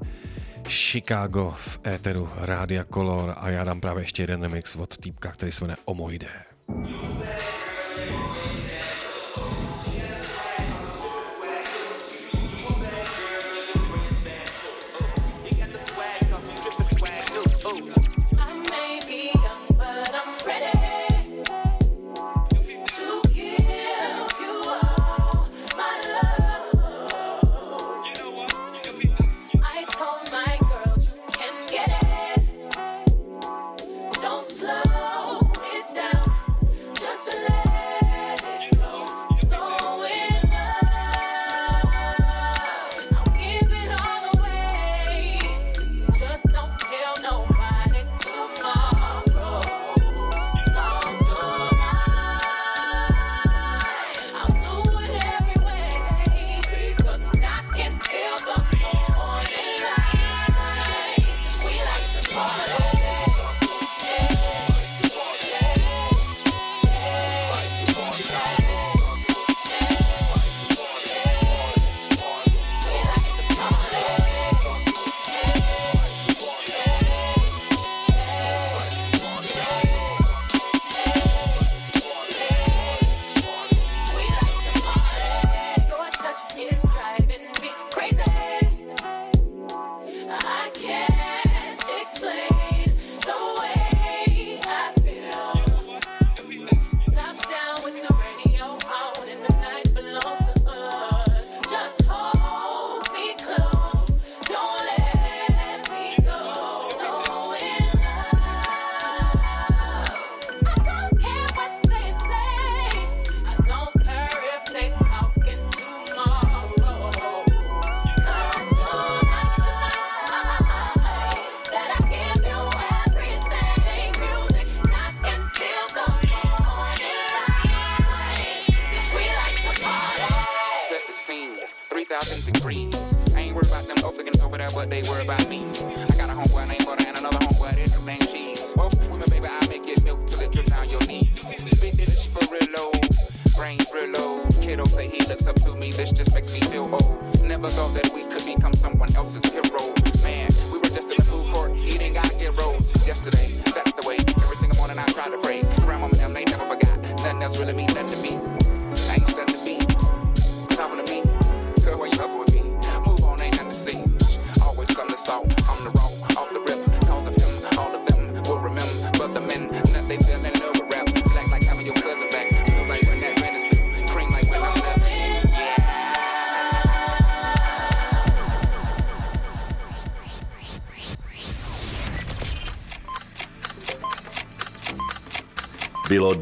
Chicago 0.67 1.53
v 1.57 1.79
éteru 1.87 2.29
Rádia 2.37 2.83
Kolor 2.83 3.33
a 3.37 3.49
já 3.49 3.63
dám 3.63 3.81
právě 3.81 4.03
ještě 4.03 4.23
jeden 4.23 4.41
remix 4.41 4.75
od 4.75 4.97
týpka, 4.97 5.31
který 5.31 5.51
se 5.51 5.63
jmenuje 5.63 5.77
Omoide. 5.85 6.27
Yeah. 6.69 7.52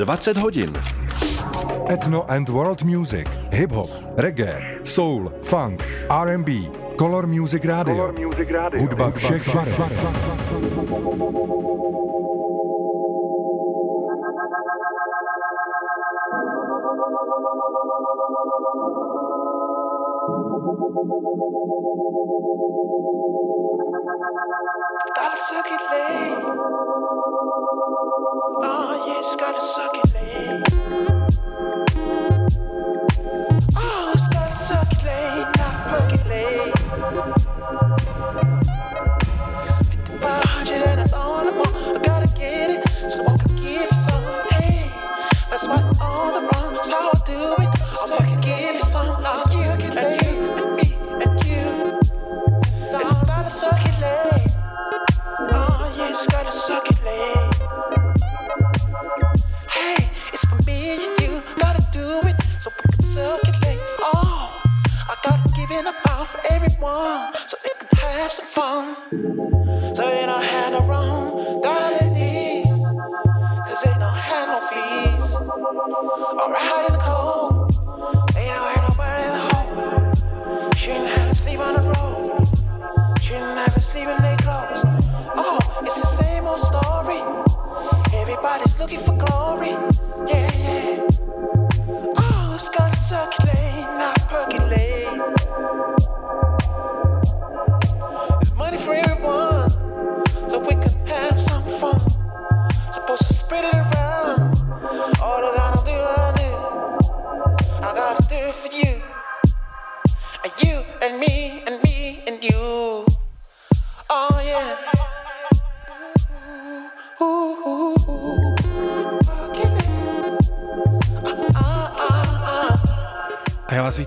20 0.05 0.39
hodin. 0.39 0.69
Ethno 1.89 2.25
and 2.27 2.49
World 2.49 2.85
Music, 2.85 3.27
hip 3.51 3.71
hop, 3.71 3.89
reggae, 4.17 4.79
soul, 4.83 5.31
funk, 5.43 5.83
R&B, 6.09 6.49
Color 6.97 7.27
Music 7.27 7.65
Radio, 7.65 7.95
Color 7.95 8.13
Music 8.19 8.49
Radio. 8.49 8.79
hudba 8.81 9.11
všech 9.11 9.53
barev. 9.53 11.60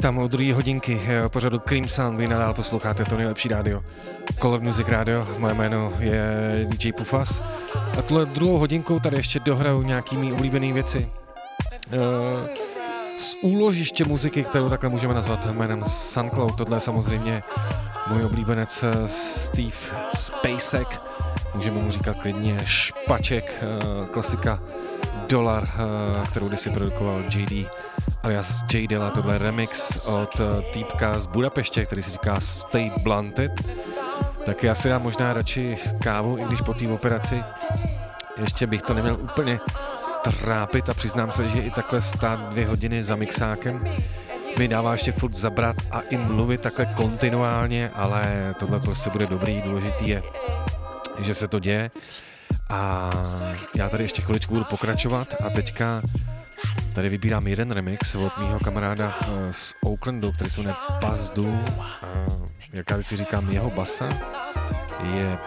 vítám 0.05 0.19
u 0.19 0.29
druhé 0.29 0.55
hodinky 0.55 1.01
eh, 1.07 1.29
pořadu 1.29 1.59
Cream 1.59 1.89
Sun. 1.89 2.17
Vy 2.17 2.29
nadál 2.29 2.55
posloucháte 2.55 3.05
to 3.05 3.17
nejlepší 3.17 3.49
rádio. 3.49 3.83
Color 4.41 4.61
Music 4.61 4.89
Radio, 4.89 5.29
moje 5.39 5.55
jméno 5.55 5.93
je 5.99 6.67
DJ 6.69 6.93
Pufas. 6.93 7.43
A 7.99 8.03
tuhle 8.03 8.27
druhou 8.27 8.59
hodinkou 8.59 9.01
tady 9.01 9.17
ještě 9.17 9.41
dohraju 9.41 9.83
nějaký 9.83 10.17
mý 10.17 10.33
oblíbený 10.33 10.73
věci. 10.73 11.09
Eh, 11.93 11.99
z 13.19 13.37
úložiště 13.43 14.05
muziky, 14.05 14.45
kterou 14.45 14.69
takhle 14.69 14.91
můžeme 14.91 15.15
nazvat 15.15 15.47
jménem 15.47 15.85
Suncloud, 15.85 16.57
tohle 16.57 16.77
je 16.77 16.81
samozřejmě 16.81 17.43
můj 18.07 18.25
oblíbenec 18.25 18.83
eh, 18.83 19.09
Steve 19.09 19.77
Spacek, 20.15 21.01
můžeme 21.55 21.81
mu 21.81 21.91
říkat 21.91 22.17
klidně 22.17 22.61
Špaček, 22.65 23.65
klasika 24.11 24.61
Dolar, 25.29 25.69
kterou 26.31 26.49
kdysi 26.49 26.71
produkoval 26.71 27.23
JD 27.31 27.67
alias 28.25 28.65
Jay 28.73 28.87
Dilla, 28.87 29.11
tohle 29.11 29.39
remix 29.39 29.97
od 30.07 30.41
eh, 30.41 30.73
týpka 30.73 31.21
z 31.21 31.27
Budapeště, 31.27 31.87
který 31.87 32.03
se 32.03 32.11
říká 32.11 32.41
Stay 32.41 32.91
Blunted. 33.03 33.53
Tak 34.45 34.63
já 34.63 34.75
si 34.75 34.89
dám 34.89 35.03
možná 35.03 35.33
radši 35.33 35.77
kávu, 36.03 36.39
i 36.39 36.45
když 36.45 36.61
po 36.61 36.75
té 36.75 36.89
operaci 36.89 37.43
ještě 38.41 38.67
bych 38.67 38.83
to 38.83 38.95
neměl 38.95 39.17
úplně 39.21 39.61
trápit 40.23 40.89
a 40.89 40.95
přiznám 40.95 41.33
se, 41.33 41.49
že 41.49 41.59
i 41.59 41.71
takhle 41.71 42.03
stát 42.03 42.41
dvě 42.41 42.67
hodiny 42.67 43.03
za 43.03 43.17
mixákem 43.17 43.85
mi 44.59 44.69
dává 44.69 44.93
ještě 44.93 45.13
furt 45.13 45.35
zabrat 45.35 45.77
a 45.91 46.01
i 46.01 46.17
mluvit 46.17 46.61
takhle 46.61 46.87
kontinuálně, 46.87 47.91
ale 47.95 48.55
tohle 48.59 48.81
prostě 48.81 49.11
bude 49.11 49.27
dobrý, 49.27 49.63
důležitý 49.63 50.09
je, 50.09 50.23
že 51.19 51.35
se 51.35 51.49
to 51.49 51.59
děje. 51.59 51.91
A 52.69 53.11
já 53.77 53.89
tady 53.89 54.05
ještě 54.05 54.23
chviličku 54.23 54.55
budu 54.55 54.65
pokračovat 54.65 55.35
a 55.47 55.51
teďka 55.51 56.03
Tady 56.93 57.09
vybírám 57.09 57.47
jeden 57.47 57.71
remix 57.71 58.15
od 58.15 58.39
mýho 58.39 58.61
kamaráda 58.61 59.19
eh, 59.23 59.53
z 59.53 59.75
Oaklandu, 59.85 60.33
který 60.33 60.51
se 60.51 60.61
jmenuje 60.61 60.77
Pazdu. 61.01 61.59
A 61.81 62.07
jak 62.73 62.91
já 62.91 63.03
si 63.03 63.17
říkám, 63.17 63.51
jeho 63.51 63.71
basa 63.71 64.09
je 65.15 65.39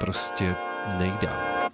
prostě 0.00 0.54
nejdál. 0.98 1.65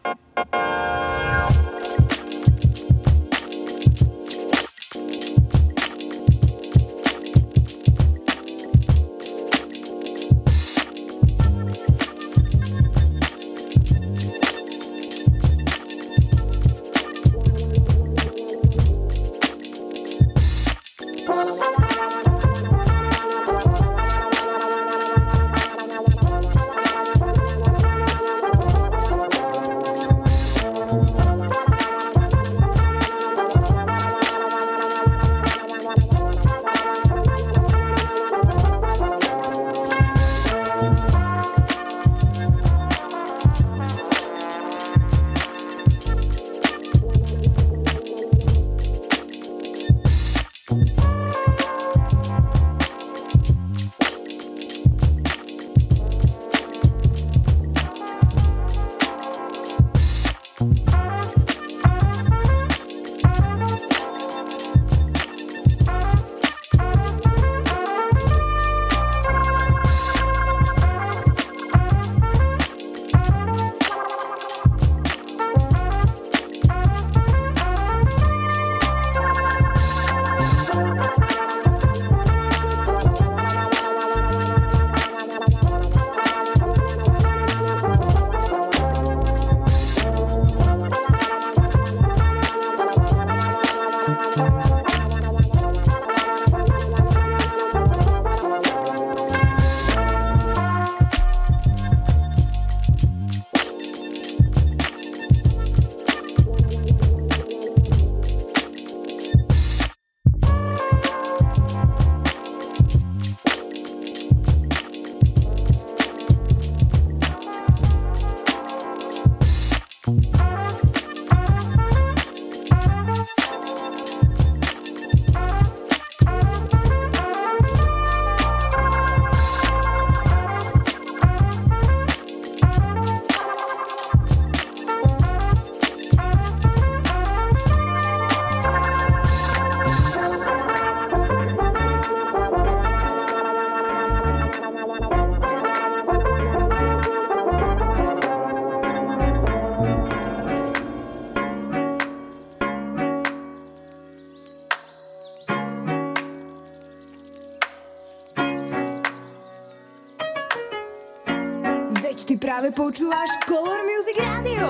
Práve 162.63 162.79
počúvaš 162.79 163.27
Color 163.43 163.83
Music 163.83 164.23
Radio. 164.23 164.62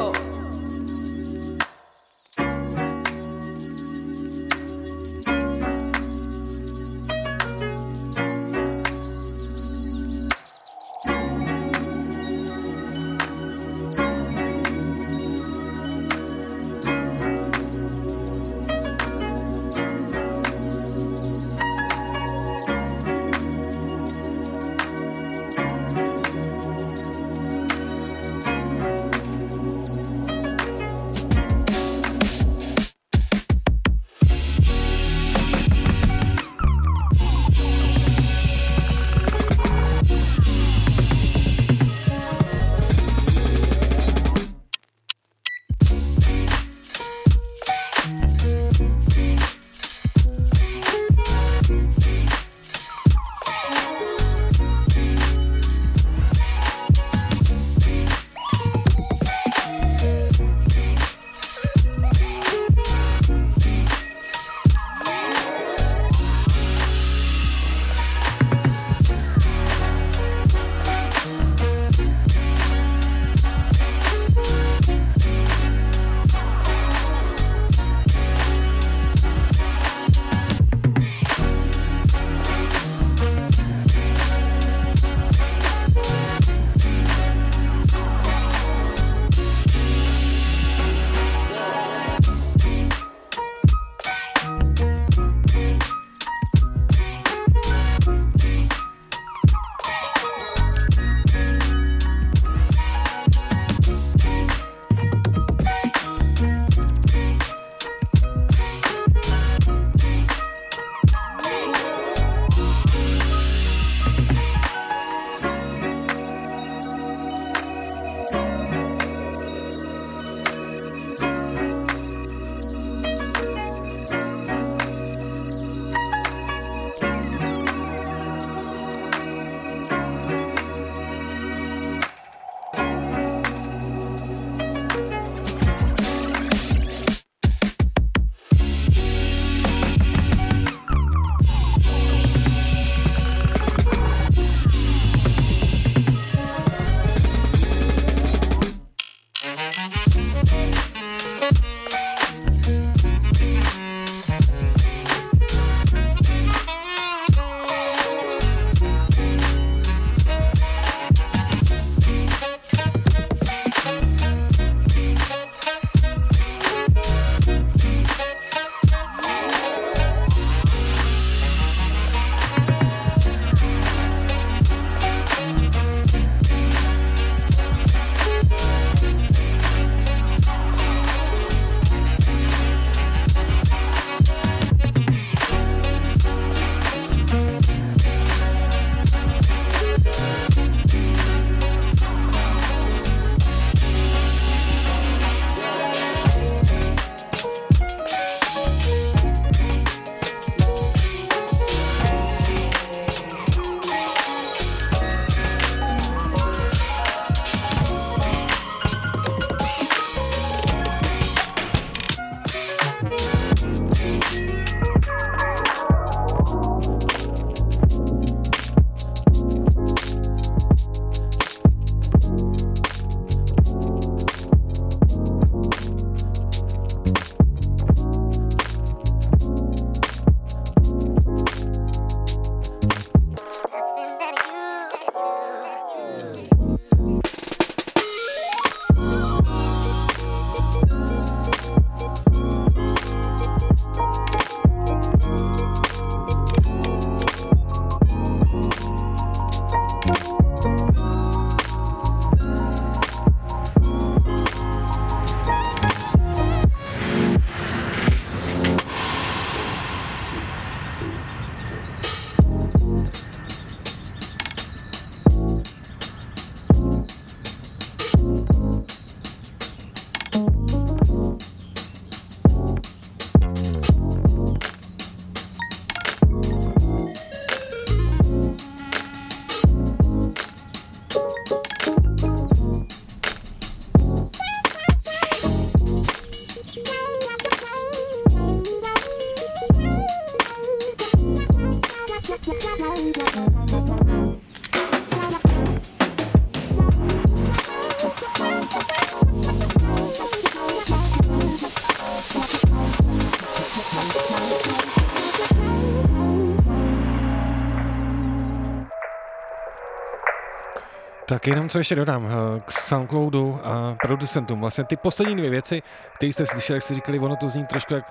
Tak 311.33 311.47
jenom 311.47 311.69
co 311.69 311.79
ještě 311.79 311.95
dodám 311.95 312.27
eh, 312.27 312.61
k 312.61 312.73
Soundcloudu 312.73 313.61
a 313.65 313.97
producentům. 314.03 314.61
Vlastně 314.61 314.85
ty 314.85 314.97
poslední 314.97 315.37
dvě 315.37 315.51
věci, 315.51 315.83
které 316.17 316.33
jste 316.33 316.47
slyšeli, 316.47 316.77
jak 316.77 316.83
jste 316.83 316.95
říkali, 316.95 317.19
ono 317.19 317.37
to 317.37 317.49
zní 317.49 317.67
trošku 317.67 317.95
jak 317.95 318.05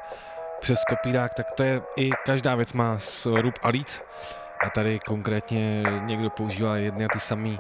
přes 0.62 0.80
kopírák, 0.90 1.34
tak 1.34 1.46
to 1.56 1.64
je 1.64 1.82
i 1.98 2.10
každá 2.26 2.56
věc 2.56 2.74
má 2.74 2.96
srub 3.00 3.54
a 3.64 3.70
líc. 3.70 4.02
A 4.66 4.70
tady 4.70 5.00
konkrétně 5.00 5.84
někdo 6.06 6.30
používá 6.30 6.78
jedny 6.78 7.06
a 7.06 7.08
ty 7.14 7.20
samé 7.20 7.50
uh, 7.50 7.58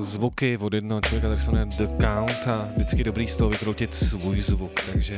zvuky 0.00 0.58
od 0.60 0.74
jednoho 0.74 1.00
člověka, 1.00 1.28
tak 1.28 1.40
se 1.40 1.50
jmenuje 1.50 1.76
The 1.76 1.86
Count 1.86 2.48
a 2.48 2.68
vždycky 2.76 3.04
dobrý 3.04 3.28
z 3.28 3.36
toho 3.36 3.50
vykroutit 3.50 3.94
svůj 3.94 4.40
zvuk, 4.40 4.80
takže 4.92 5.16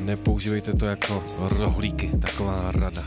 nepoužívejte 0.00 0.72
to 0.72 0.86
jako 0.86 1.24
rohlíky, 1.38 2.10
taková 2.20 2.72
rada. 2.72 3.02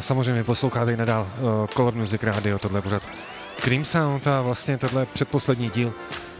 Samozřejmě 0.00 0.44
posloucháte 0.44 0.92
i 0.92 0.96
nadál 0.96 1.28
uh, 1.40 1.66
Color 1.66 1.94
Music 1.94 2.22
Radio, 2.22 2.58
tohle 2.58 2.82
pořád 2.82 3.02
Cream 3.60 3.84
Sound 3.84 4.26
a 4.26 4.42
vlastně 4.42 4.78
tohle 4.78 5.06
předposlední 5.06 5.70
díl 5.70 5.92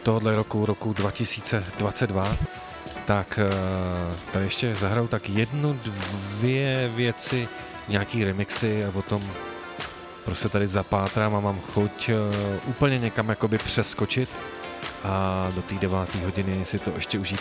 tohohle 0.02 0.36
roku, 0.36 0.66
roku 0.66 0.92
2022. 0.92 2.36
Tak 3.04 3.38
uh, 3.42 4.16
tady 4.32 4.44
ještě 4.44 4.74
zahraju 4.74 5.08
tak 5.08 5.30
jednu, 5.30 5.78
dvě 6.38 6.90
věci, 6.94 7.48
nějaký 7.88 8.24
remixy 8.24 8.84
a 8.84 8.90
potom 8.90 9.22
prostě 10.24 10.48
tady 10.48 10.66
zapátrám 10.66 11.34
a 11.34 11.40
mám 11.40 11.60
chuť 11.60 12.08
uh, 12.08 12.70
úplně 12.70 12.98
někam 12.98 13.28
jakoby 13.28 13.58
přeskočit 13.58 14.28
a 15.04 15.46
do 15.54 15.62
té 15.62 15.74
deváté 15.74 16.18
hodiny 16.18 16.66
si 16.66 16.78
to 16.78 16.90
ještě 16.90 17.18
užít 17.18 17.40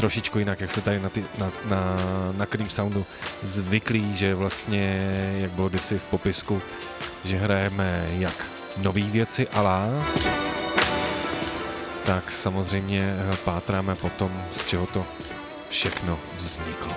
trošičku 0.00 0.38
jinak, 0.38 0.60
jak 0.60 0.70
jste 0.70 0.80
tady 0.80 1.00
na, 1.00 1.08
ty, 1.08 1.24
na, 1.38 1.52
na, 1.64 1.96
na 2.36 2.46
Cream 2.46 2.70
Soundu 2.70 3.06
zvyklí, 3.42 4.16
že 4.16 4.34
vlastně, 4.34 5.10
jak 5.38 5.50
bylo 5.50 5.68
kdysi 5.68 5.98
v 5.98 6.04
popisku, 6.04 6.62
že 7.24 7.36
hrajeme 7.36 8.08
jak 8.18 8.50
nové 8.76 9.00
věci 9.00 9.48
alá, 9.48 9.88
tak 12.04 12.32
samozřejmě 12.32 13.16
eh, 13.18 13.36
pátráme 13.44 13.94
potom, 13.94 14.42
z 14.50 14.66
čeho 14.66 14.86
to 14.86 15.06
všechno 15.68 16.18
vzniklo. 16.36 16.92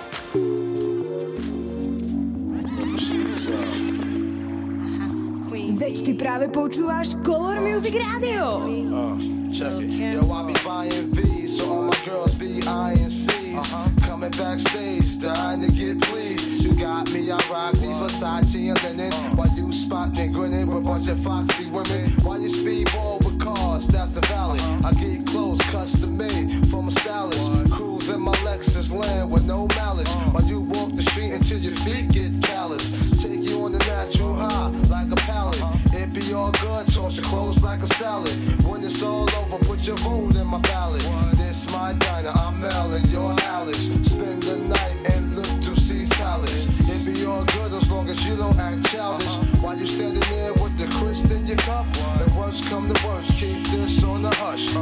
Veď 5.78 6.04
ty 6.04 6.14
práve 6.14 6.48
počúvaš 6.48 7.08
Color 7.20 7.60
Music 7.60 7.94
Radio. 7.94 9.33
Check 9.54 9.70
it. 9.78 10.14
Yo, 10.18 10.32
I 10.32 10.42
be 10.48 10.54
buying 10.64 11.14
V's, 11.14 11.60
so 11.60 11.70
all 11.72 11.82
my 11.82 11.96
girls 12.04 12.34
be 12.34 12.60
eyeing 12.66 13.08
C's. 13.08 13.72
Coming 14.02 14.32
backstage, 14.32 15.20
dying 15.20 15.60
to 15.60 15.70
get 15.70 16.00
pleased. 16.02 16.64
You 16.64 16.74
got 16.74 17.12
me, 17.12 17.30
I 17.30 17.38
rock 17.52 17.72
the 17.74 17.86
Versace 18.02 18.68
and 18.68 18.82
linen. 18.82 19.12
While 19.36 19.54
you 19.56 19.72
spot 19.72 20.08
spotting, 20.08 20.32
grinning 20.32 20.66
with 20.66 20.78
a 20.78 20.80
bunch 20.80 21.06
of 21.06 21.20
foxy 21.20 21.66
women. 21.66 22.10
While 22.26 22.40
you 22.40 22.48
speedball 22.48 23.24
with 23.24 23.38
cars, 23.38 23.86
that's 23.86 24.16
the 24.16 24.26
valley. 24.26 24.58
I 24.82 24.90
get 24.94 25.24
clothes 25.24 25.62
custom 25.70 26.16
made 26.16 26.66
from 26.66 26.88
a 26.88 26.90
stylist. 26.90 27.70
Cruise 27.70 28.08
in 28.08 28.22
my 28.22 28.34
Lexus 28.42 28.90
land 28.90 29.30
with 29.30 29.46
no 29.46 29.68
malice. 29.76 30.12
While 30.32 30.44
you 30.44 30.62
walk 30.62 30.90
the 30.96 31.02
street 31.02 31.30
until 31.30 31.58
your 31.58 31.76
feet 31.86 32.10
get 32.10 32.42
callous. 32.42 33.22
Take 33.22 33.43
on 33.64 33.72
the 33.72 33.78
natural 33.78 34.34
high 34.34 34.68
like 34.92 35.10
a 35.10 35.16
pallet. 35.24 35.56
It 35.94 36.12
be 36.12 36.34
all 36.34 36.52
good, 36.60 36.86
toss 36.92 37.16
your 37.16 37.24
clothes 37.24 37.62
like 37.62 37.80
a 37.80 37.86
salad. 37.86 38.36
When 38.68 38.84
it's 38.84 39.02
all 39.02 39.24
over, 39.40 39.58
put 39.64 39.86
your 39.86 39.96
vote 40.04 40.36
in 40.36 40.46
my 40.46 40.60
ballot. 40.60 41.00
This 41.36 41.72
my 41.72 41.94
diner, 41.94 42.32
I'm 42.34 42.60
Mel 42.60 42.92
and 42.92 43.06
you're 43.08 43.34
Alice. 43.56 43.88
Spend 44.04 44.42
the 44.42 44.58
night 44.68 44.98
and 45.12 45.36
look 45.36 45.54
to 45.64 45.72
see 45.80 46.04
palace. 46.16 46.66
It 46.90 47.06
be 47.06 47.24
all 47.24 47.44
good 47.56 47.72
as 47.72 47.90
long 47.90 48.08
as 48.10 48.26
you 48.28 48.36
don't 48.36 48.58
act 48.58 48.84
childish. 48.92 49.34
While 49.62 49.78
you 49.78 49.86
standing 49.86 50.28
there 50.36 50.52
with 50.60 50.76
the 50.76 50.86
crisp 50.98 51.30
in 51.30 51.46
your 51.46 51.56
cup, 51.58 51.86
and 52.20 52.30
worst 52.36 52.68
come 52.68 52.92
to 52.92 53.06
worst, 53.08 53.30
keep 53.40 53.56
this 53.72 54.04
on 54.04 54.22
the 54.22 54.34
hush. 54.44 54.76
Uh. 54.76 54.80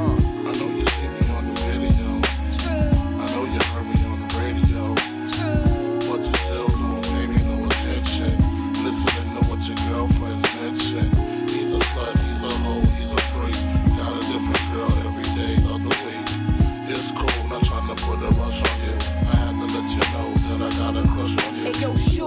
I 0.49 0.53
know 0.59 0.71
you 0.75 0.87
see 0.87 1.12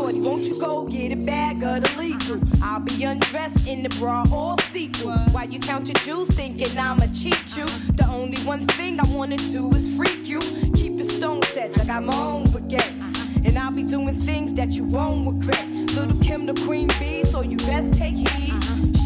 shorty, 0.06 0.22
won't 0.22 0.46
you 0.46 0.60
go 0.60 0.86
get 0.86 1.12
a 1.12 1.16
bag 1.16 1.64
of 1.64 1.82
the 1.82 2.00
lethal? 2.00 2.40
I'll 2.64 2.80
be 2.80 3.04
undressed 3.04 3.68
in 3.68 3.82
the 3.82 3.90
bra 4.00 4.26
all 4.32 4.58
see 4.60 4.88
through. 4.88 5.34
While 5.34 5.48
you 5.48 5.60
count 5.60 5.88
your 5.88 5.96
jewels, 6.06 6.28
thinking 6.30 6.78
I'ma 6.78 7.06
cheat 7.08 7.58
you. 7.58 7.66
The 7.96 8.08
only 8.12 8.38
one 8.40 8.68
thing 8.78 9.00
I 9.00 9.06
wanna 9.16 9.38
do 9.38 9.72
is 9.72 9.96
freak 9.98 10.28
you. 10.28 10.40
Keep 10.76 10.98
your 11.00 11.10
stone 11.10 11.42
sets, 11.44 11.80
I 11.82 11.86
got 11.86 12.04
my 12.04 12.16
own 12.16 12.46
baguettes. 12.46 13.46
And 13.46 13.58
I'll 13.58 13.72
be 13.72 13.84
doing 13.84 14.14
things 14.14 14.54
that 14.56 14.74
you 14.74 14.84
won't 14.84 15.26
regret. 15.28 15.68
Little 15.98 16.20
Kim, 16.20 16.46
the 16.46 16.54
queen 16.66 16.88
bee, 17.00 17.24
so 17.24 17.42
you 17.42 17.58
best 17.58 17.98
take 17.98 18.16
heed. 18.16 18.54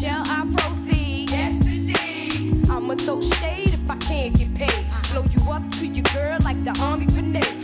Shall 0.00 0.22
I 0.26 0.46
proceed? 0.54 1.30
Yes, 1.30 1.66
indeed. 1.66 2.68
I'ma 2.70 2.94
throw 2.96 3.20
shade 3.22 3.72
if 3.72 3.90
I 3.90 3.96
can't 3.96 4.36
get 4.36 4.54
paid. 4.54 4.84
Blow 5.12 5.24
you 5.24 5.50
up 5.50 5.64
to 5.78 5.86
your 5.86 6.04
girl 6.14 6.38
like 6.44 6.62
the 6.64 6.78
army 6.82 7.06
grenade. 7.06 7.60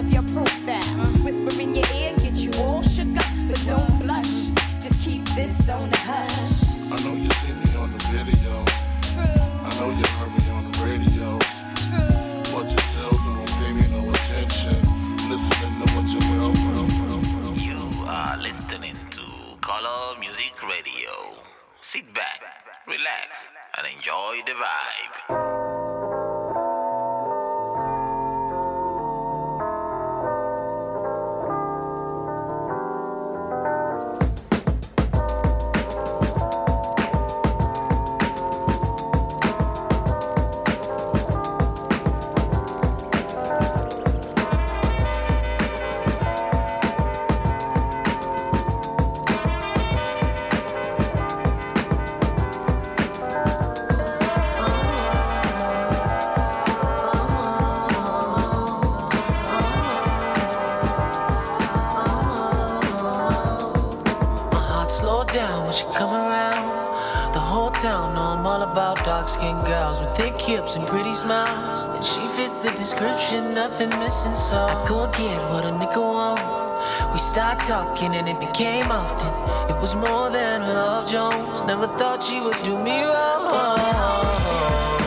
Style, 0.00 0.08
I 0.08 0.08
love 0.08 0.12
your 0.12 0.22
profile. 0.34 1.24
Whisper 1.24 1.60
in 1.60 1.74
your 1.74 1.84
ear, 1.96 2.14
get 2.18 2.36
you 2.36 2.50
all 2.62 2.82
shook 2.82 3.16
up, 3.16 3.24
but 3.48 3.62
don't 3.66 4.02
blush. 4.02 4.50
Just 4.80 5.04
keep 5.04 5.24
this 5.36 5.68
on 5.68 5.90
the 5.90 5.98
hush. 5.98 6.92
I 6.92 6.96
know 7.04 7.16
you 7.16 7.30
see 7.30 7.52
me 7.52 7.76
on 7.78 7.92
the 7.92 7.98
video. 8.10 8.64
I 9.18 9.70
know 9.78 9.90
you 9.90 10.04
heard 10.18 10.32
me 10.32 10.50
on 10.52 10.70
the 10.70 10.78
radio. 10.84 11.38
But 12.52 12.70
you 12.70 12.78
still 12.78 13.16
don't 13.26 13.50
pay 13.60 13.72
me 13.72 13.84
no 13.90 14.08
attention. 14.10 14.80
Listening 15.28 15.74
to 15.80 15.86
what 15.94 16.08
your 16.08 16.24
girlfriend. 16.38 17.60
You 17.60 17.80
are 18.06 18.36
listening 18.38 18.96
to 19.10 19.22
Color 19.60 20.18
Music 20.18 20.54
Radio. 20.62 21.36
Sit 21.82 22.12
back, 22.14 22.40
relax, 22.86 23.48
and 23.76 23.86
enjoy 23.86 24.42
the 24.46 24.52
vibe. 24.52 25.59
Hips 70.50 70.74
and 70.74 70.84
pretty 70.86 71.14
smiles. 71.14 71.84
And 71.84 72.04
she 72.04 72.20
fits 72.36 72.58
the 72.58 72.72
description, 72.72 73.54
nothing 73.54 73.90
missing, 74.00 74.34
so 74.34 74.56
I 74.56 74.74
go 74.88 75.06
get 75.12 75.38
what 75.52 75.64
a 75.64 75.72
nigga 75.80 76.02
want. 76.02 76.42
We 77.12 77.18
start 77.18 77.58
talking 77.60 78.16
and 78.16 78.26
it 78.28 78.40
became 78.40 78.90
often. 78.90 79.32
It 79.70 79.80
was 79.80 79.94
more 79.94 80.28
than 80.28 80.62
love, 80.62 81.08
Jones. 81.08 81.60
Never 81.72 81.86
thought 81.98 82.24
she 82.24 82.40
would 82.40 82.60
do 82.64 82.76
me 82.76 82.96
wrong. 83.04 84.99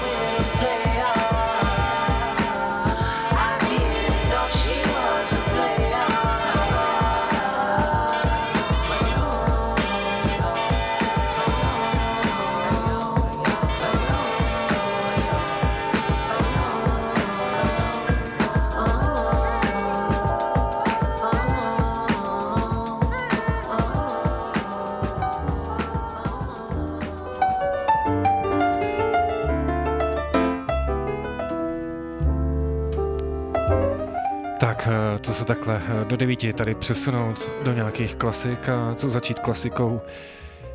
Se 35.44 35.48
takhle 35.48 35.82
eh, 35.88 36.06
do 36.06 36.18
devíti 36.18 36.54
tady 36.54 36.76
přesunout 36.76 37.52
do 37.64 37.74
nějakých 37.74 38.16
klasik 38.16 38.70
a 38.70 38.96
co 38.96 39.10
začít 39.10 39.40
klasikou 39.40 40.02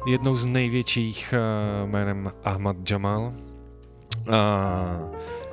jednou 0.07 0.37
z 0.37 0.47
největších 0.47 1.35
eh, 1.35 1.87
jménem 1.87 2.33
Ahmad 2.45 2.77
Jamal. 2.91 3.33
A 4.33 5.01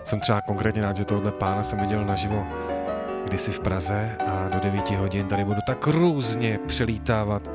jsem 0.03 0.19
třeba 0.19 0.41
konkrétně 0.41 0.81
rád, 0.81 0.97
že 0.97 1.05
tohle 1.05 1.31
pána 1.31 1.63
jsem 1.63 1.79
viděl 1.79 2.05
naživo 2.05 2.47
kdysi 3.25 3.51
v 3.51 3.59
Praze 3.59 4.17
a 4.27 4.49
do 4.49 4.59
9 4.59 4.89
hodin 4.89 5.27
tady 5.27 5.45
budu 5.45 5.61
tak 5.67 5.87
různě 5.87 6.59
přelítávat 6.65 7.51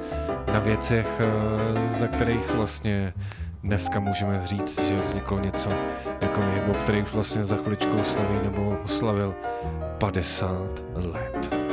na 0.53 0.61
věcech, 0.61 1.21
eh, 1.21 1.99
za 1.99 2.07
kterých 2.07 2.55
vlastně 2.55 3.15
dneska 3.63 4.01
můžeme 4.01 4.47
říct, 4.47 4.89
že 4.89 5.01
vzniklo 5.01 5.39
něco 5.39 5.71
jako 6.21 6.41
hip 6.41 6.77
který 6.77 7.03
už 7.03 7.13
vlastně 7.13 7.45
za 7.45 7.57
chviličku 7.57 8.03
slaví 8.03 8.39
nebo 8.45 8.79
oslavil 8.85 9.35
50 10.01 10.23
let. 10.97 11.70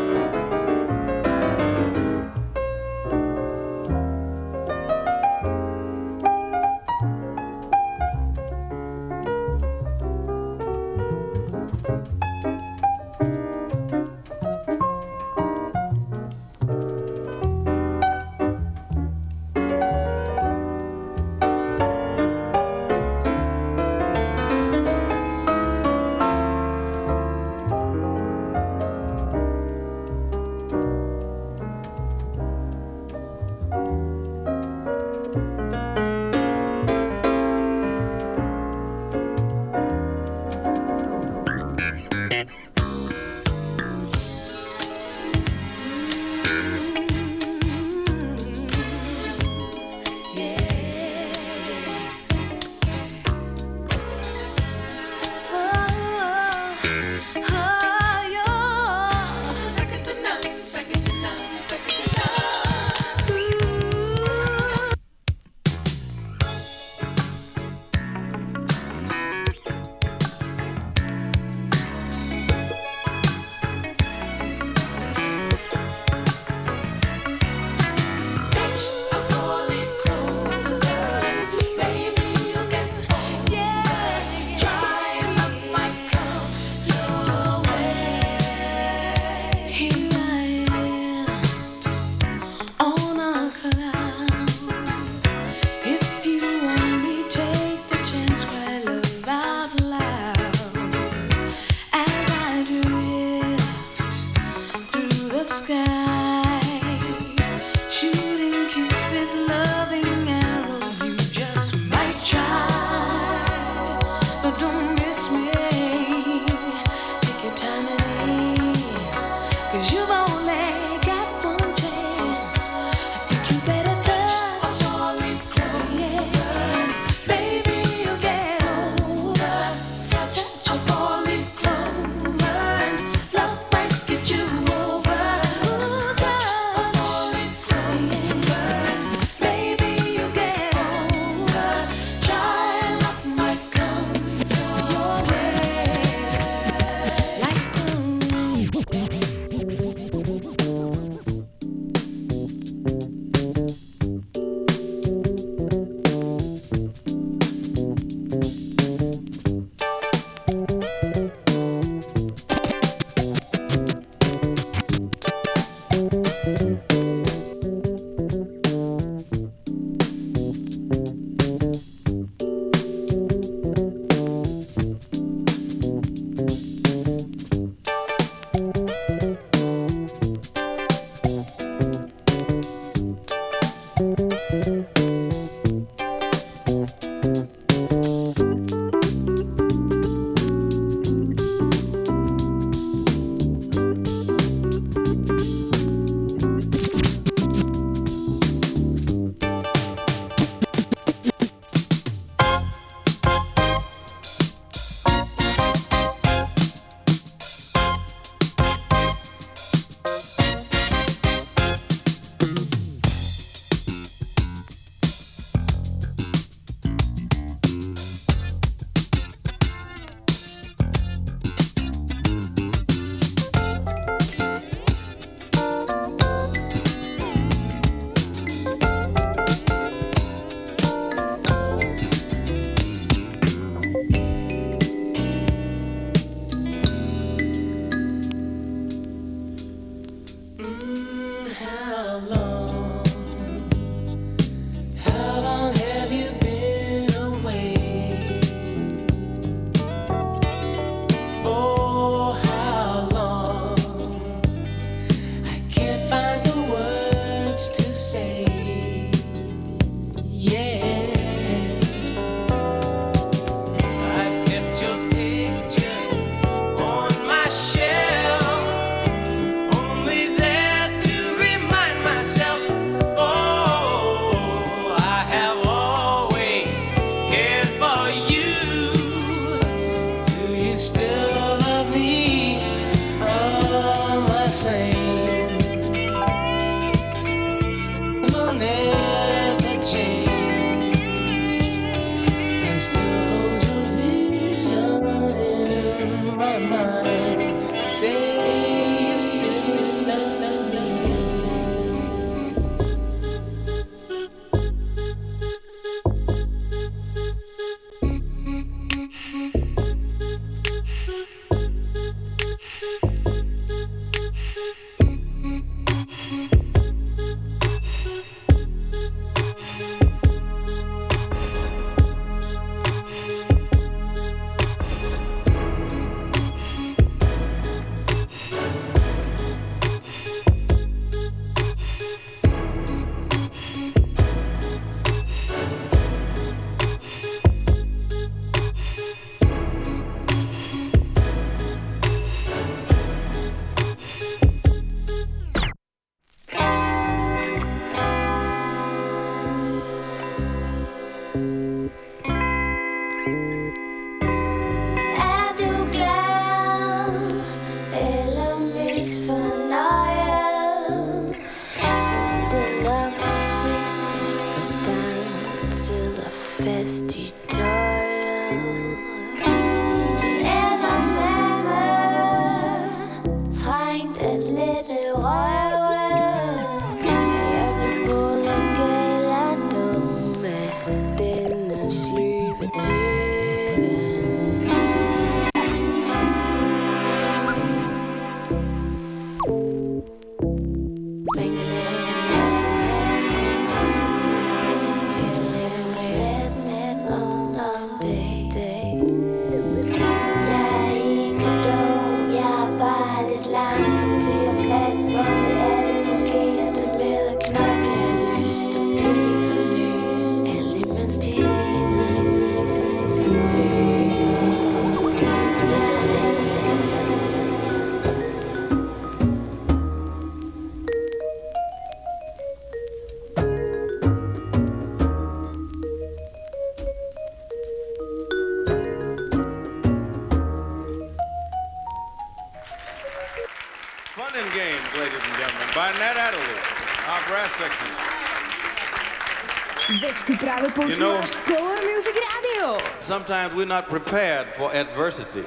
Sometimes 443.27 443.55
we're 443.55 443.65
not 443.65 443.89
prepared 443.89 444.47
for 444.53 444.73
adversity. 444.73 445.43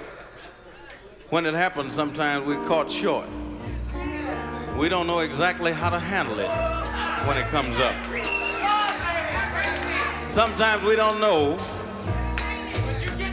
When 1.30 1.46
it 1.46 1.54
happens, 1.54 1.94
sometimes 1.94 2.46
we're 2.46 2.62
caught 2.66 2.90
short. 2.90 3.26
We 4.76 4.90
don't 4.90 5.06
know 5.06 5.20
exactly 5.20 5.72
how 5.72 5.88
to 5.88 5.98
handle 5.98 6.38
it 6.40 6.50
when 7.26 7.38
it 7.38 7.46
comes 7.46 7.78
up. 7.78 7.94
Sometimes 10.30 10.84
we 10.84 10.94
don't 10.94 11.20
know 11.20 11.56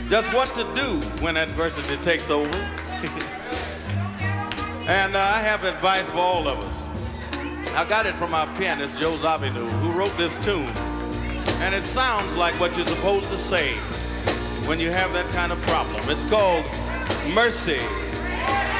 just 0.08 0.32
what 0.32 0.48
to 0.54 0.64
do 0.74 0.98
when 1.22 1.36
adversity 1.36 1.98
takes 1.98 2.30
over. 2.30 2.48
and 4.88 5.14
uh, 5.14 5.18
I 5.18 5.40
have 5.40 5.64
advice 5.64 6.08
for 6.08 6.20
all 6.20 6.48
of 6.48 6.58
us. 6.60 6.86
I 7.74 7.84
got 7.86 8.06
it 8.06 8.14
from 8.14 8.32
our 8.32 8.46
pianist, 8.56 8.98
Joe 8.98 9.18
Zawinul, 9.18 9.70
who 9.82 9.92
wrote 9.92 10.16
this 10.16 10.38
tune. 10.38 10.72
And 11.60 11.74
it 11.74 11.82
sounds 11.82 12.34
like 12.38 12.58
what 12.58 12.74
you're 12.78 12.86
supposed 12.86 13.28
to 13.28 13.36
say 13.36 13.76
when 14.68 14.78
you 14.78 14.90
have 14.90 15.10
that 15.14 15.24
kind 15.32 15.50
of 15.50 15.58
problem. 15.62 15.98
It's 16.10 16.28
called 16.28 16.62
mercy, 17.34 17.80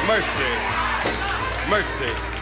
mercy, 0.07 0.53
mercy. 1.71 2.38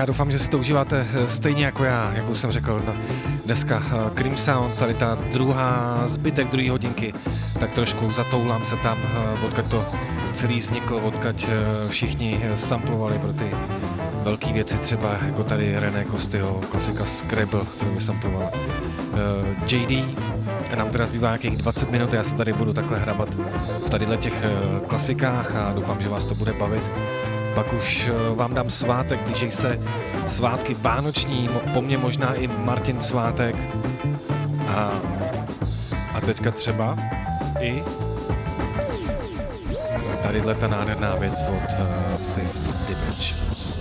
já 0.00 0.06
doufám, 0.06 0.30
že 0.30 0.38
si 0.38 0.50
to 0.50 0.58
užíváte 0.58 1.06
eh, 1.14 1.28
stejně 1.28 1.64
jako 1.64 1.84
já, 1.84 2.12
jak 2.12 2.30
už 2.30 2.38
jsem 2.38 2.50
řekl. 2.50 2.82
No, 2.86 2.94
dneska 3.44 3.82
eh, 3.86 4.10
Cream 4.14 4.36
Sound, 4.36 4.74
tady 4.74 4.94
ta 4.94 5.18
druhá, 5.32 6.02
zbytek 6.06 6.48
druhé 6.48 6.70
hodinky, 6.70 7.14
tak 7.60 7.70
trošku 7.70 8.10
zatoulám 8.10 8.64
se 8.64 8.76
tam, 8.76 8.98
eh, 9.04 9.46
odkud 9.46 9.66
to 9.66 9.84
celý 10.32 10.60
vznikl, 10.60 11.00
odkud 11.02 11.48
všichni 11.88 12.40
samplovali 12.54 13.18
pro 13.18 13.32
ty 13.32 13.50
velké 14.22 14.52
věci, 14.52 14.78
třeba 14.78 15.16
jako 15.26 15.44
tady 15.44 15.78
René 15.78 16.04
Kostyho, 16.04 16.60
klasika 16.70 17.04
Scrabble, 17.04 17.60
kterou 17.76 18.00
samploval. 18.00 18.50
JD, 19.66 20.04
nám 20.76 20.90
teda 20.90 21.06
zbývá 21.06 21.28
nějakých 21.28 21.56
20 21.56 21.90
minut, 21.90 22.12
já 22.12 22.24
se 22.24 22.34
tady 22.34 22.52
budu 22.52 22.72
takhle 22.72 22.98
hrabat 22.98 23.28
v 23.86 23.90
tadyhle 23.90 24.16
těch 24.16 24.44
klasikách 24.86 25.56
a 25.56 25.72
doufám, 25.72 26.00
že 26.00 26.08
vás 26.08 26.24
to 26.24 26.34
bude 26.34 26.52
bavit. 26.52 26.82
Pak 27.54 27.72
už 27.72 28.08
eh, 28.08 28.34
vám 28.34 28.54
dám 28.54 28.70
svátek, 28.70 29.20
blíží 29.20 29.50
se 29.50 29.80
svátky 30.26 30.74
vánoční, 30.74 31.48
po 31.74 31.80
mně 31.80 31.98
možná 31.98 32.34
i 32.34 32.46
Martin 32.46 33.00
svátek. 33.00 33.56
A, 34.68 34.92
a 36.14 36.20
teďka 36.20 36.50
třeba 36.50 36.98
i 37.60 37.82
tadyhle 40.22 40.54
ta 40.54 40.68
nádherná 40.68 41.14
věc 41.14 41.40
od 41.40 41.72
uh, 41.72 42.34
50 42.34 42.86
Dimensions. 42.88 43.72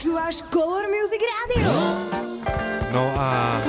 Počúváš 0.00 0.48
Color 0.48 0.88
Music 0.88 1.20
Radio. 1.20 1.72
No 2.92 3.12
a 3.20 3.60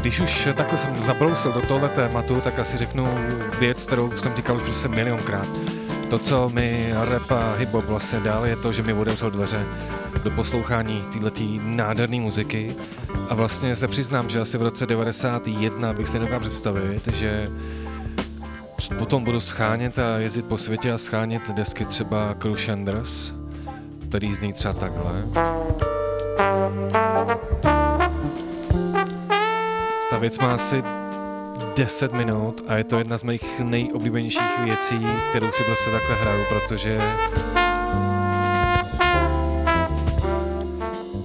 když 0.00 0.20
už 0.20 0.48
takhle 0.56 0.78
jsem 0.78 0.96
zabrousil 0.96 1.52
do 1.52 1.60
tohle 1.60 1.88
tématu, 1.88 2.40
tak 2.40 2.58
asi 2.58 2.78
řeknu 2.78 3.06
věc, 3.58 3.86
kterou 3.86 4.12
jsem 4.12 4.36
říkal 4.36 4.56
už 4.56 4.62
prostě 4.62 4.88
milionkrát. 4.88 5.48
To, 6.10 6.18
co 6.18 6.48
mi 6.48 6.90
rap 6.92 7.30
a 7.32 7.56
hip-hop 7.58 7.84
vlastně 7.84 8.20
dal, 8.20 8.46
je 8.46 8.56
to, 8.56 8.72
že 8.72 8.82
mi 8.82 8.92
otevřel 8.92 9.30
dveře 9.30 9.66
do 10.24 10.30
poslouchání 10.30 11.04
této 11.12 11.40
nádherné 11.62 12.20
muziky. 12.20 12.76
A 13.28 13.34
vlastně 13.34 13.76
se 13.76 13.88
přiznám, 13.88 14.28
že 14.28 14.40
asi 14.40 14.58
v 14.58 14.62
roce 14.62 14.86
91 14.86 15.92
bych 15.92 16.08
si 16.08 16.18
nedokázal 16.18 16.40
představit, 16.40 17.08
že 17.08 17.48
potom 18.98 19.24
budu 19.24 19.40
schánět 19.40 19.98
a 19.98 20.18
jezdit 20.18 20.46
po 20.46 20.58
světě 20.58 20.92
a 20.92 20.98
schánět 20.98 21.50
desky 21.50 21.84
třeba 21.84 22.34
Cruishanders, 22.42 23.32
který 24.14 24.34
zní 24.34 24.52
třeba 24.52 24.74
takhle. 24.74 25.24
Ta 30.10 30.18
věc 30.18 30.38
má 30.38 30.54
asi 30.54 30.82
10 31.76 32.12
minut 32.12 32.64
a 32.68 32.76
je 32.76 32.84
to 32.84 32.98
jedna 32.98 33.18
z 33.18 33.22
mých 33.22 33.60
nejoblíbenějších 33.60 34.58
věcí, 34.64 35.06
kterou 35.30 35.52
si 35.52 35.64
prostě 35.64 35.90
takhle 35.90 36.16
hraju, 36.16 36.44
protože 36.48 37.00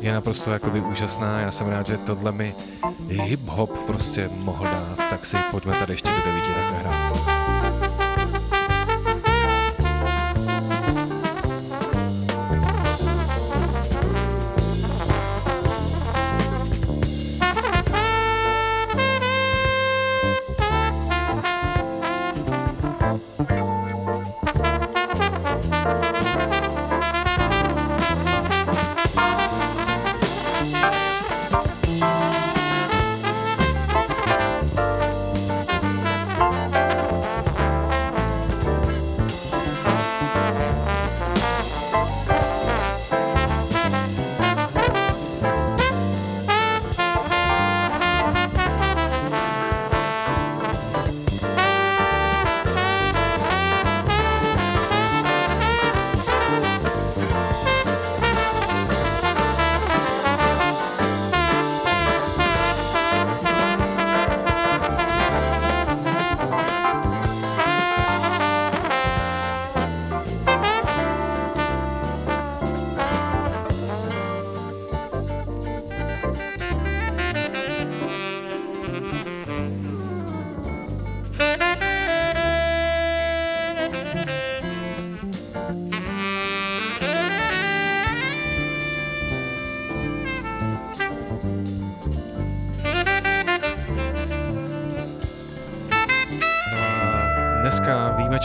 je 0.01 0.13
naprosto 0.13 0.51
jakoby 0.51 0.81
úžasná. 0.81 1.39
Já 1.39 1.51
jsem 1.51 1.67
rád, 1.67 1.87
že 1.87 1.97
tohle 1.97 2.31
mi 2.31 2.55
hip-hop 3.07 3.69
prostě 3.87 4.29
mohl 4.43 4.65
dát, 4.65 5.09
tak 5.09 5.25
si 5.25 5.37
pojďme 5.51 5.73
tady 5.73 5.93
ještě 5.93 6.11
do 6.11 6.17
9 6.25 6.43
takhle 6.55 6.78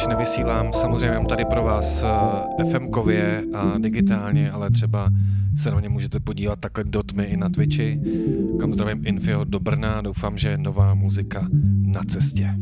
hrát. 0.05 0.17
Dneska 0.17 0.17
výjimečně 0.17 0.17
vysílám 0.17 0.73
samozřejmě 0.73 1.27
tady 1.29 1.45
pro 1.45 1.63
vás 1.63 2.05
FM-kově 2.65 3.43
a 3.55 3.79
digitálně, 3.79 4.51
ale 4.51 4.71
třeba 4.71 5.11
se 5.57 5.71
na 5.71 5.81
mě 5.81 5.89
můžete 5.89 6.21
podívat 6.21 6.61
takhle 6.61 6.85
do 6.85 7.03
tmy 7.03 7.25
i 7.25 7.37
na 7.37 7.49
Twitchi, 7.49 8.01
kam 8.61 8.73
zdravím 8.73 9.07
Infiho 9.07 9.45
do 9.45 9.61
Brna. 9.61 10.01
Doufám, 10.03 10.39
že 10.39 10.59
nová 10.59 10.95
muzika 10.95 11.49
na 11.87 12.03
cestě. 12.03 12.55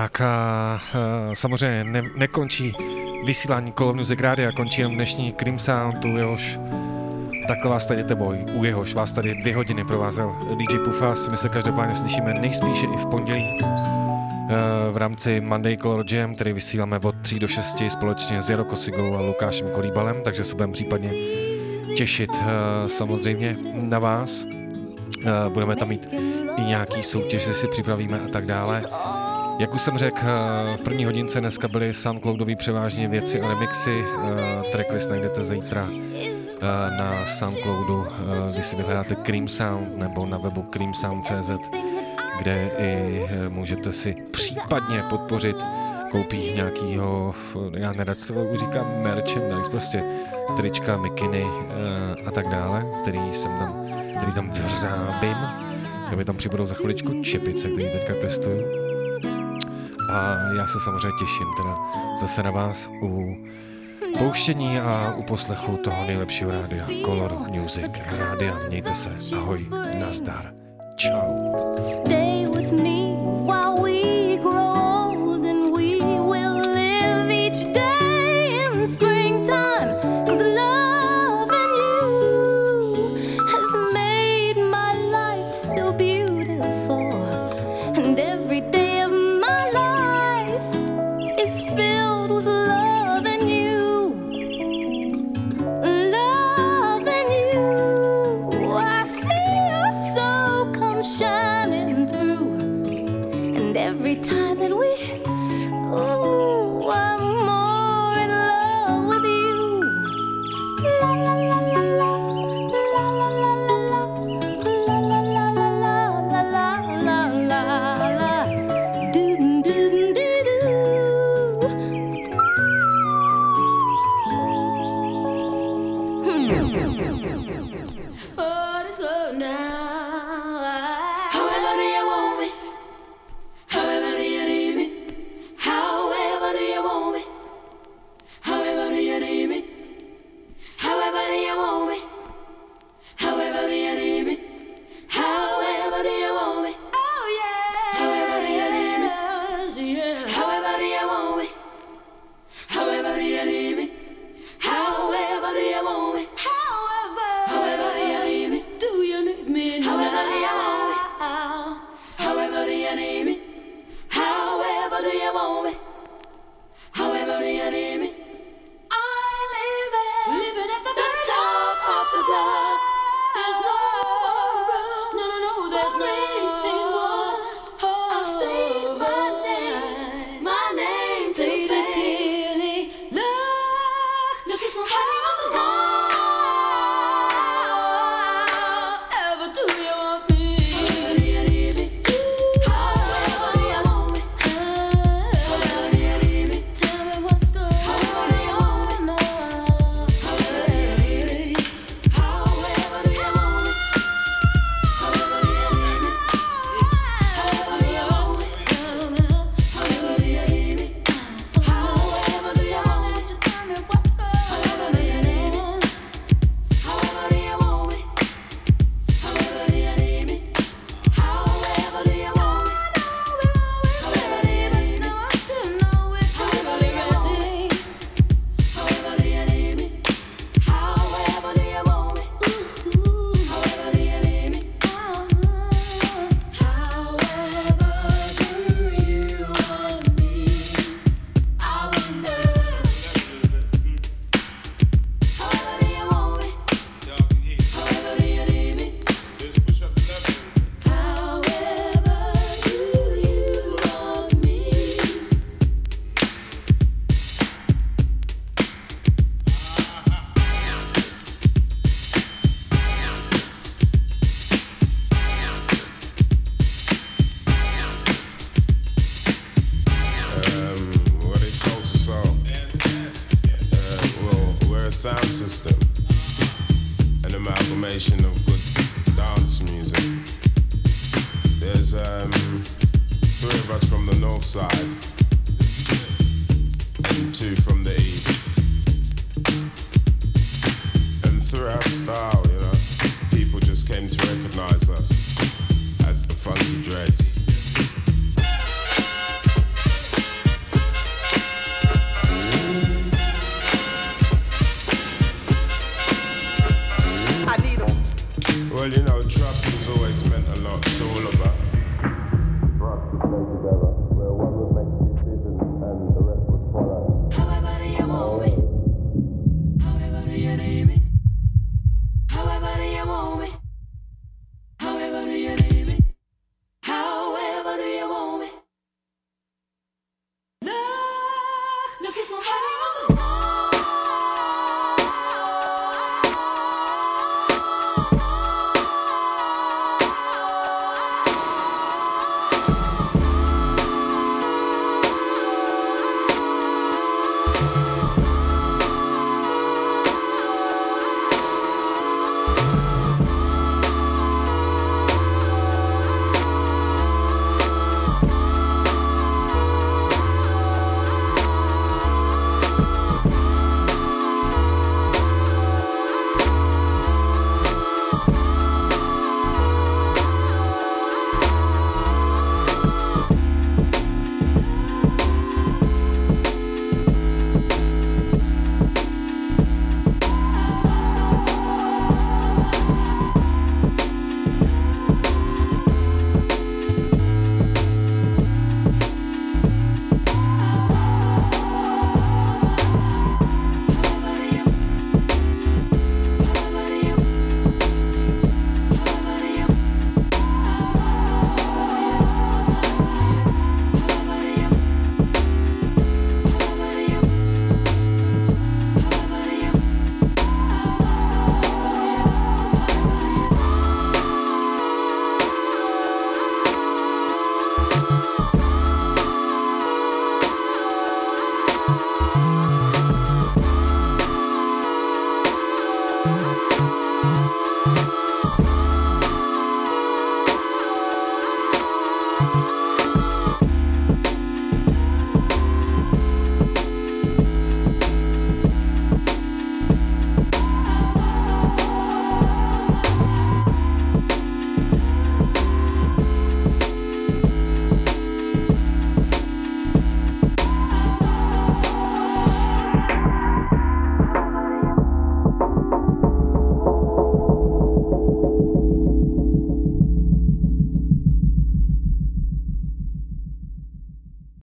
Tak 0.00 0.20
a, 0.20 0.80
e, 1.30 1.34
samozřejmě 1.34 1.84
ne, 1.84 2.02
nekončí 2.16 2.72
vysílání 3.24 3.72
Kolomnu 3.72 4.02
ze 4.02 4.16
Grádia, 4.16 4.52
končí 4.52 4.80
jenom 4.80 4.94
dnešní 4.94 5.32
Cream 5.32 5.58
Sound, 5.58 6.04
u 6.04 6.16
jehož 6.16 6.60
takhle 7.48 7.70
vás 7.70 7.86
tady 7.86 8.04
teboj, 8.04 8.38
u 8.54 8.64
jehož 8.64 8.94
vás 8.94 9.12
tady 9.12 9.34
dvě 9.34 9.54
hodiny 9.54 9.84
provázel 9.84 10.34
DJ 10.56 10.78
Pufas. 10.78 11.28
My 11.28 11.36
se 11.36 11.48
každopádně 11.48 11.94
slyšíme 11.94 12.34
nejspíše 12.34 12.86
i 12.86 12.96
v 12.96 13.06
pondělí 13.06 13.44
e, 13.44 13.62
v 14.92 14.96
rámci 14.96 15.40
Monday 15.40 15.76
Color 15.76 16.04
Jam, 16.10 16.34
který 16.34 16.52
vysíláme 16.52 16.98
od 16.98 17.14
3 17.22 17.38
do 17.38 17.48
6 17.48 17.82
společně 17.88 18.42
s 18.42 18.50
Jaro 18.50 18.64
Kosigou 18.64 19.16
a 19.16 19.20
Lukášem 19.20 19.70
Kolíbalem, 19.70 20.16
takže 20.24 20.44
se 20.44 20.54
budeme 20.54 20.72
případně 20.72 21.12
těšit 21.96 22.30
e, 22.32 22.88
samozřejmě 22.88 23.56
na 23.72 23.98
vás. 23.98 24.44
Budeme 25.48 25.76
tam 25.76 25.88
mít 25.88 26.08
i 26.56 26.62
nějaký 26.62 27.02
soutěž, 27.02 27.42
si 27.42 27.68
připravíme 27.68 28.20
a 28.20 28.28
tak 28.28 28.46
dále. 28.46 28.82
Jak 29.60 29.74
už 29.74 29.80
jsem 29.80 29.98
řekl, 29.98 30.18
eh, 30.22 30.76
v 30.76 30.82
první 30.82 31.04
hodince 31.04 31.40
dneska 31.40 31.68
byly 31.68 31.94
Soundcloudové 31.94 32.56
převážně 32.56 33.08
věci 33.08 33.40
a 33.40 33.48
remixy. 33.48 34.04
Eh, 34.04 34.62
tracklist 34.72 35.10
najdete 35.10 35.42
zítra 35.44 35.88
eh, 35.90 36.90
na 36.98 37.26
SoundCloudu, 37.26 38.06
když 38.52 38.66
si 38.66 38.76
vyhledáte 38.76 39.14
Cream 39.14 39.48
Sound 39.48 39.96
nebo 39.96 40.26
na 40.26 40.38
webu 40.38 40.62
creamsound.cz, 40.62 41.50
kde 42.38 42.70
i 42.78 43.22
můžete 43.48 43.92
si 43.92 44.16
případně 44.30 45.02
podpořit 45.10 45.56
koupí 46.10 46.52
nějakýho, 46.54 47.34
já 47.74 47.92
nerad 47.92 48.18
se 48.18 48.34
říkám 48.60 48.86
merchandise, 49.02 49.70
prostě 49.70 50.04
trička, 50.56 50.96
mikiny 50.96 51.46
a 52.26 52.30
tak 52.30 52.48
dále, 52.48 52.86
který 53.00 53.20
jsem 53.32 53.58
tam, 53.58 53.86
který 54.16 54.32
tam 54.32 54.50
vřábím. 54.50 55.36
Aby 56.12 56.24
tam 56.24 56.36
přibudou 56.36 56.64
za 56.64 56.74
chviličku 56.74 57.22
čepice, 57.22 57.68
který 57.68 57.90
teďka 57.92 58.14
testuju 58.14 58.79
a 60.10 60.36
já 60.56 60.66
se 60.66 60.80
samozřejmě 60.80 61.18
těším 61.18 61.46
teda 61.56 61.74
zase 62.20 62.42
na 62.42 62.50
vás 62.50 62.90
u 63.02 63.36
pouštění 64.18 64.80
a 64.80 65.14
u 65.16 65.22
poslechu 65.22 65.76
toho 65.76 66.04
nejlepšího 66.06 66.50
rádia 66.50 66.86
Color 67.04 67.32
Music 67.48 67.92
Rádia. 68.18 68.58
Mějte 68.68 68.94
se, 68.94 69.10
ahoj, 69.36 69.66
nazdar, 69.98 70.52
čau. 70.96 71.50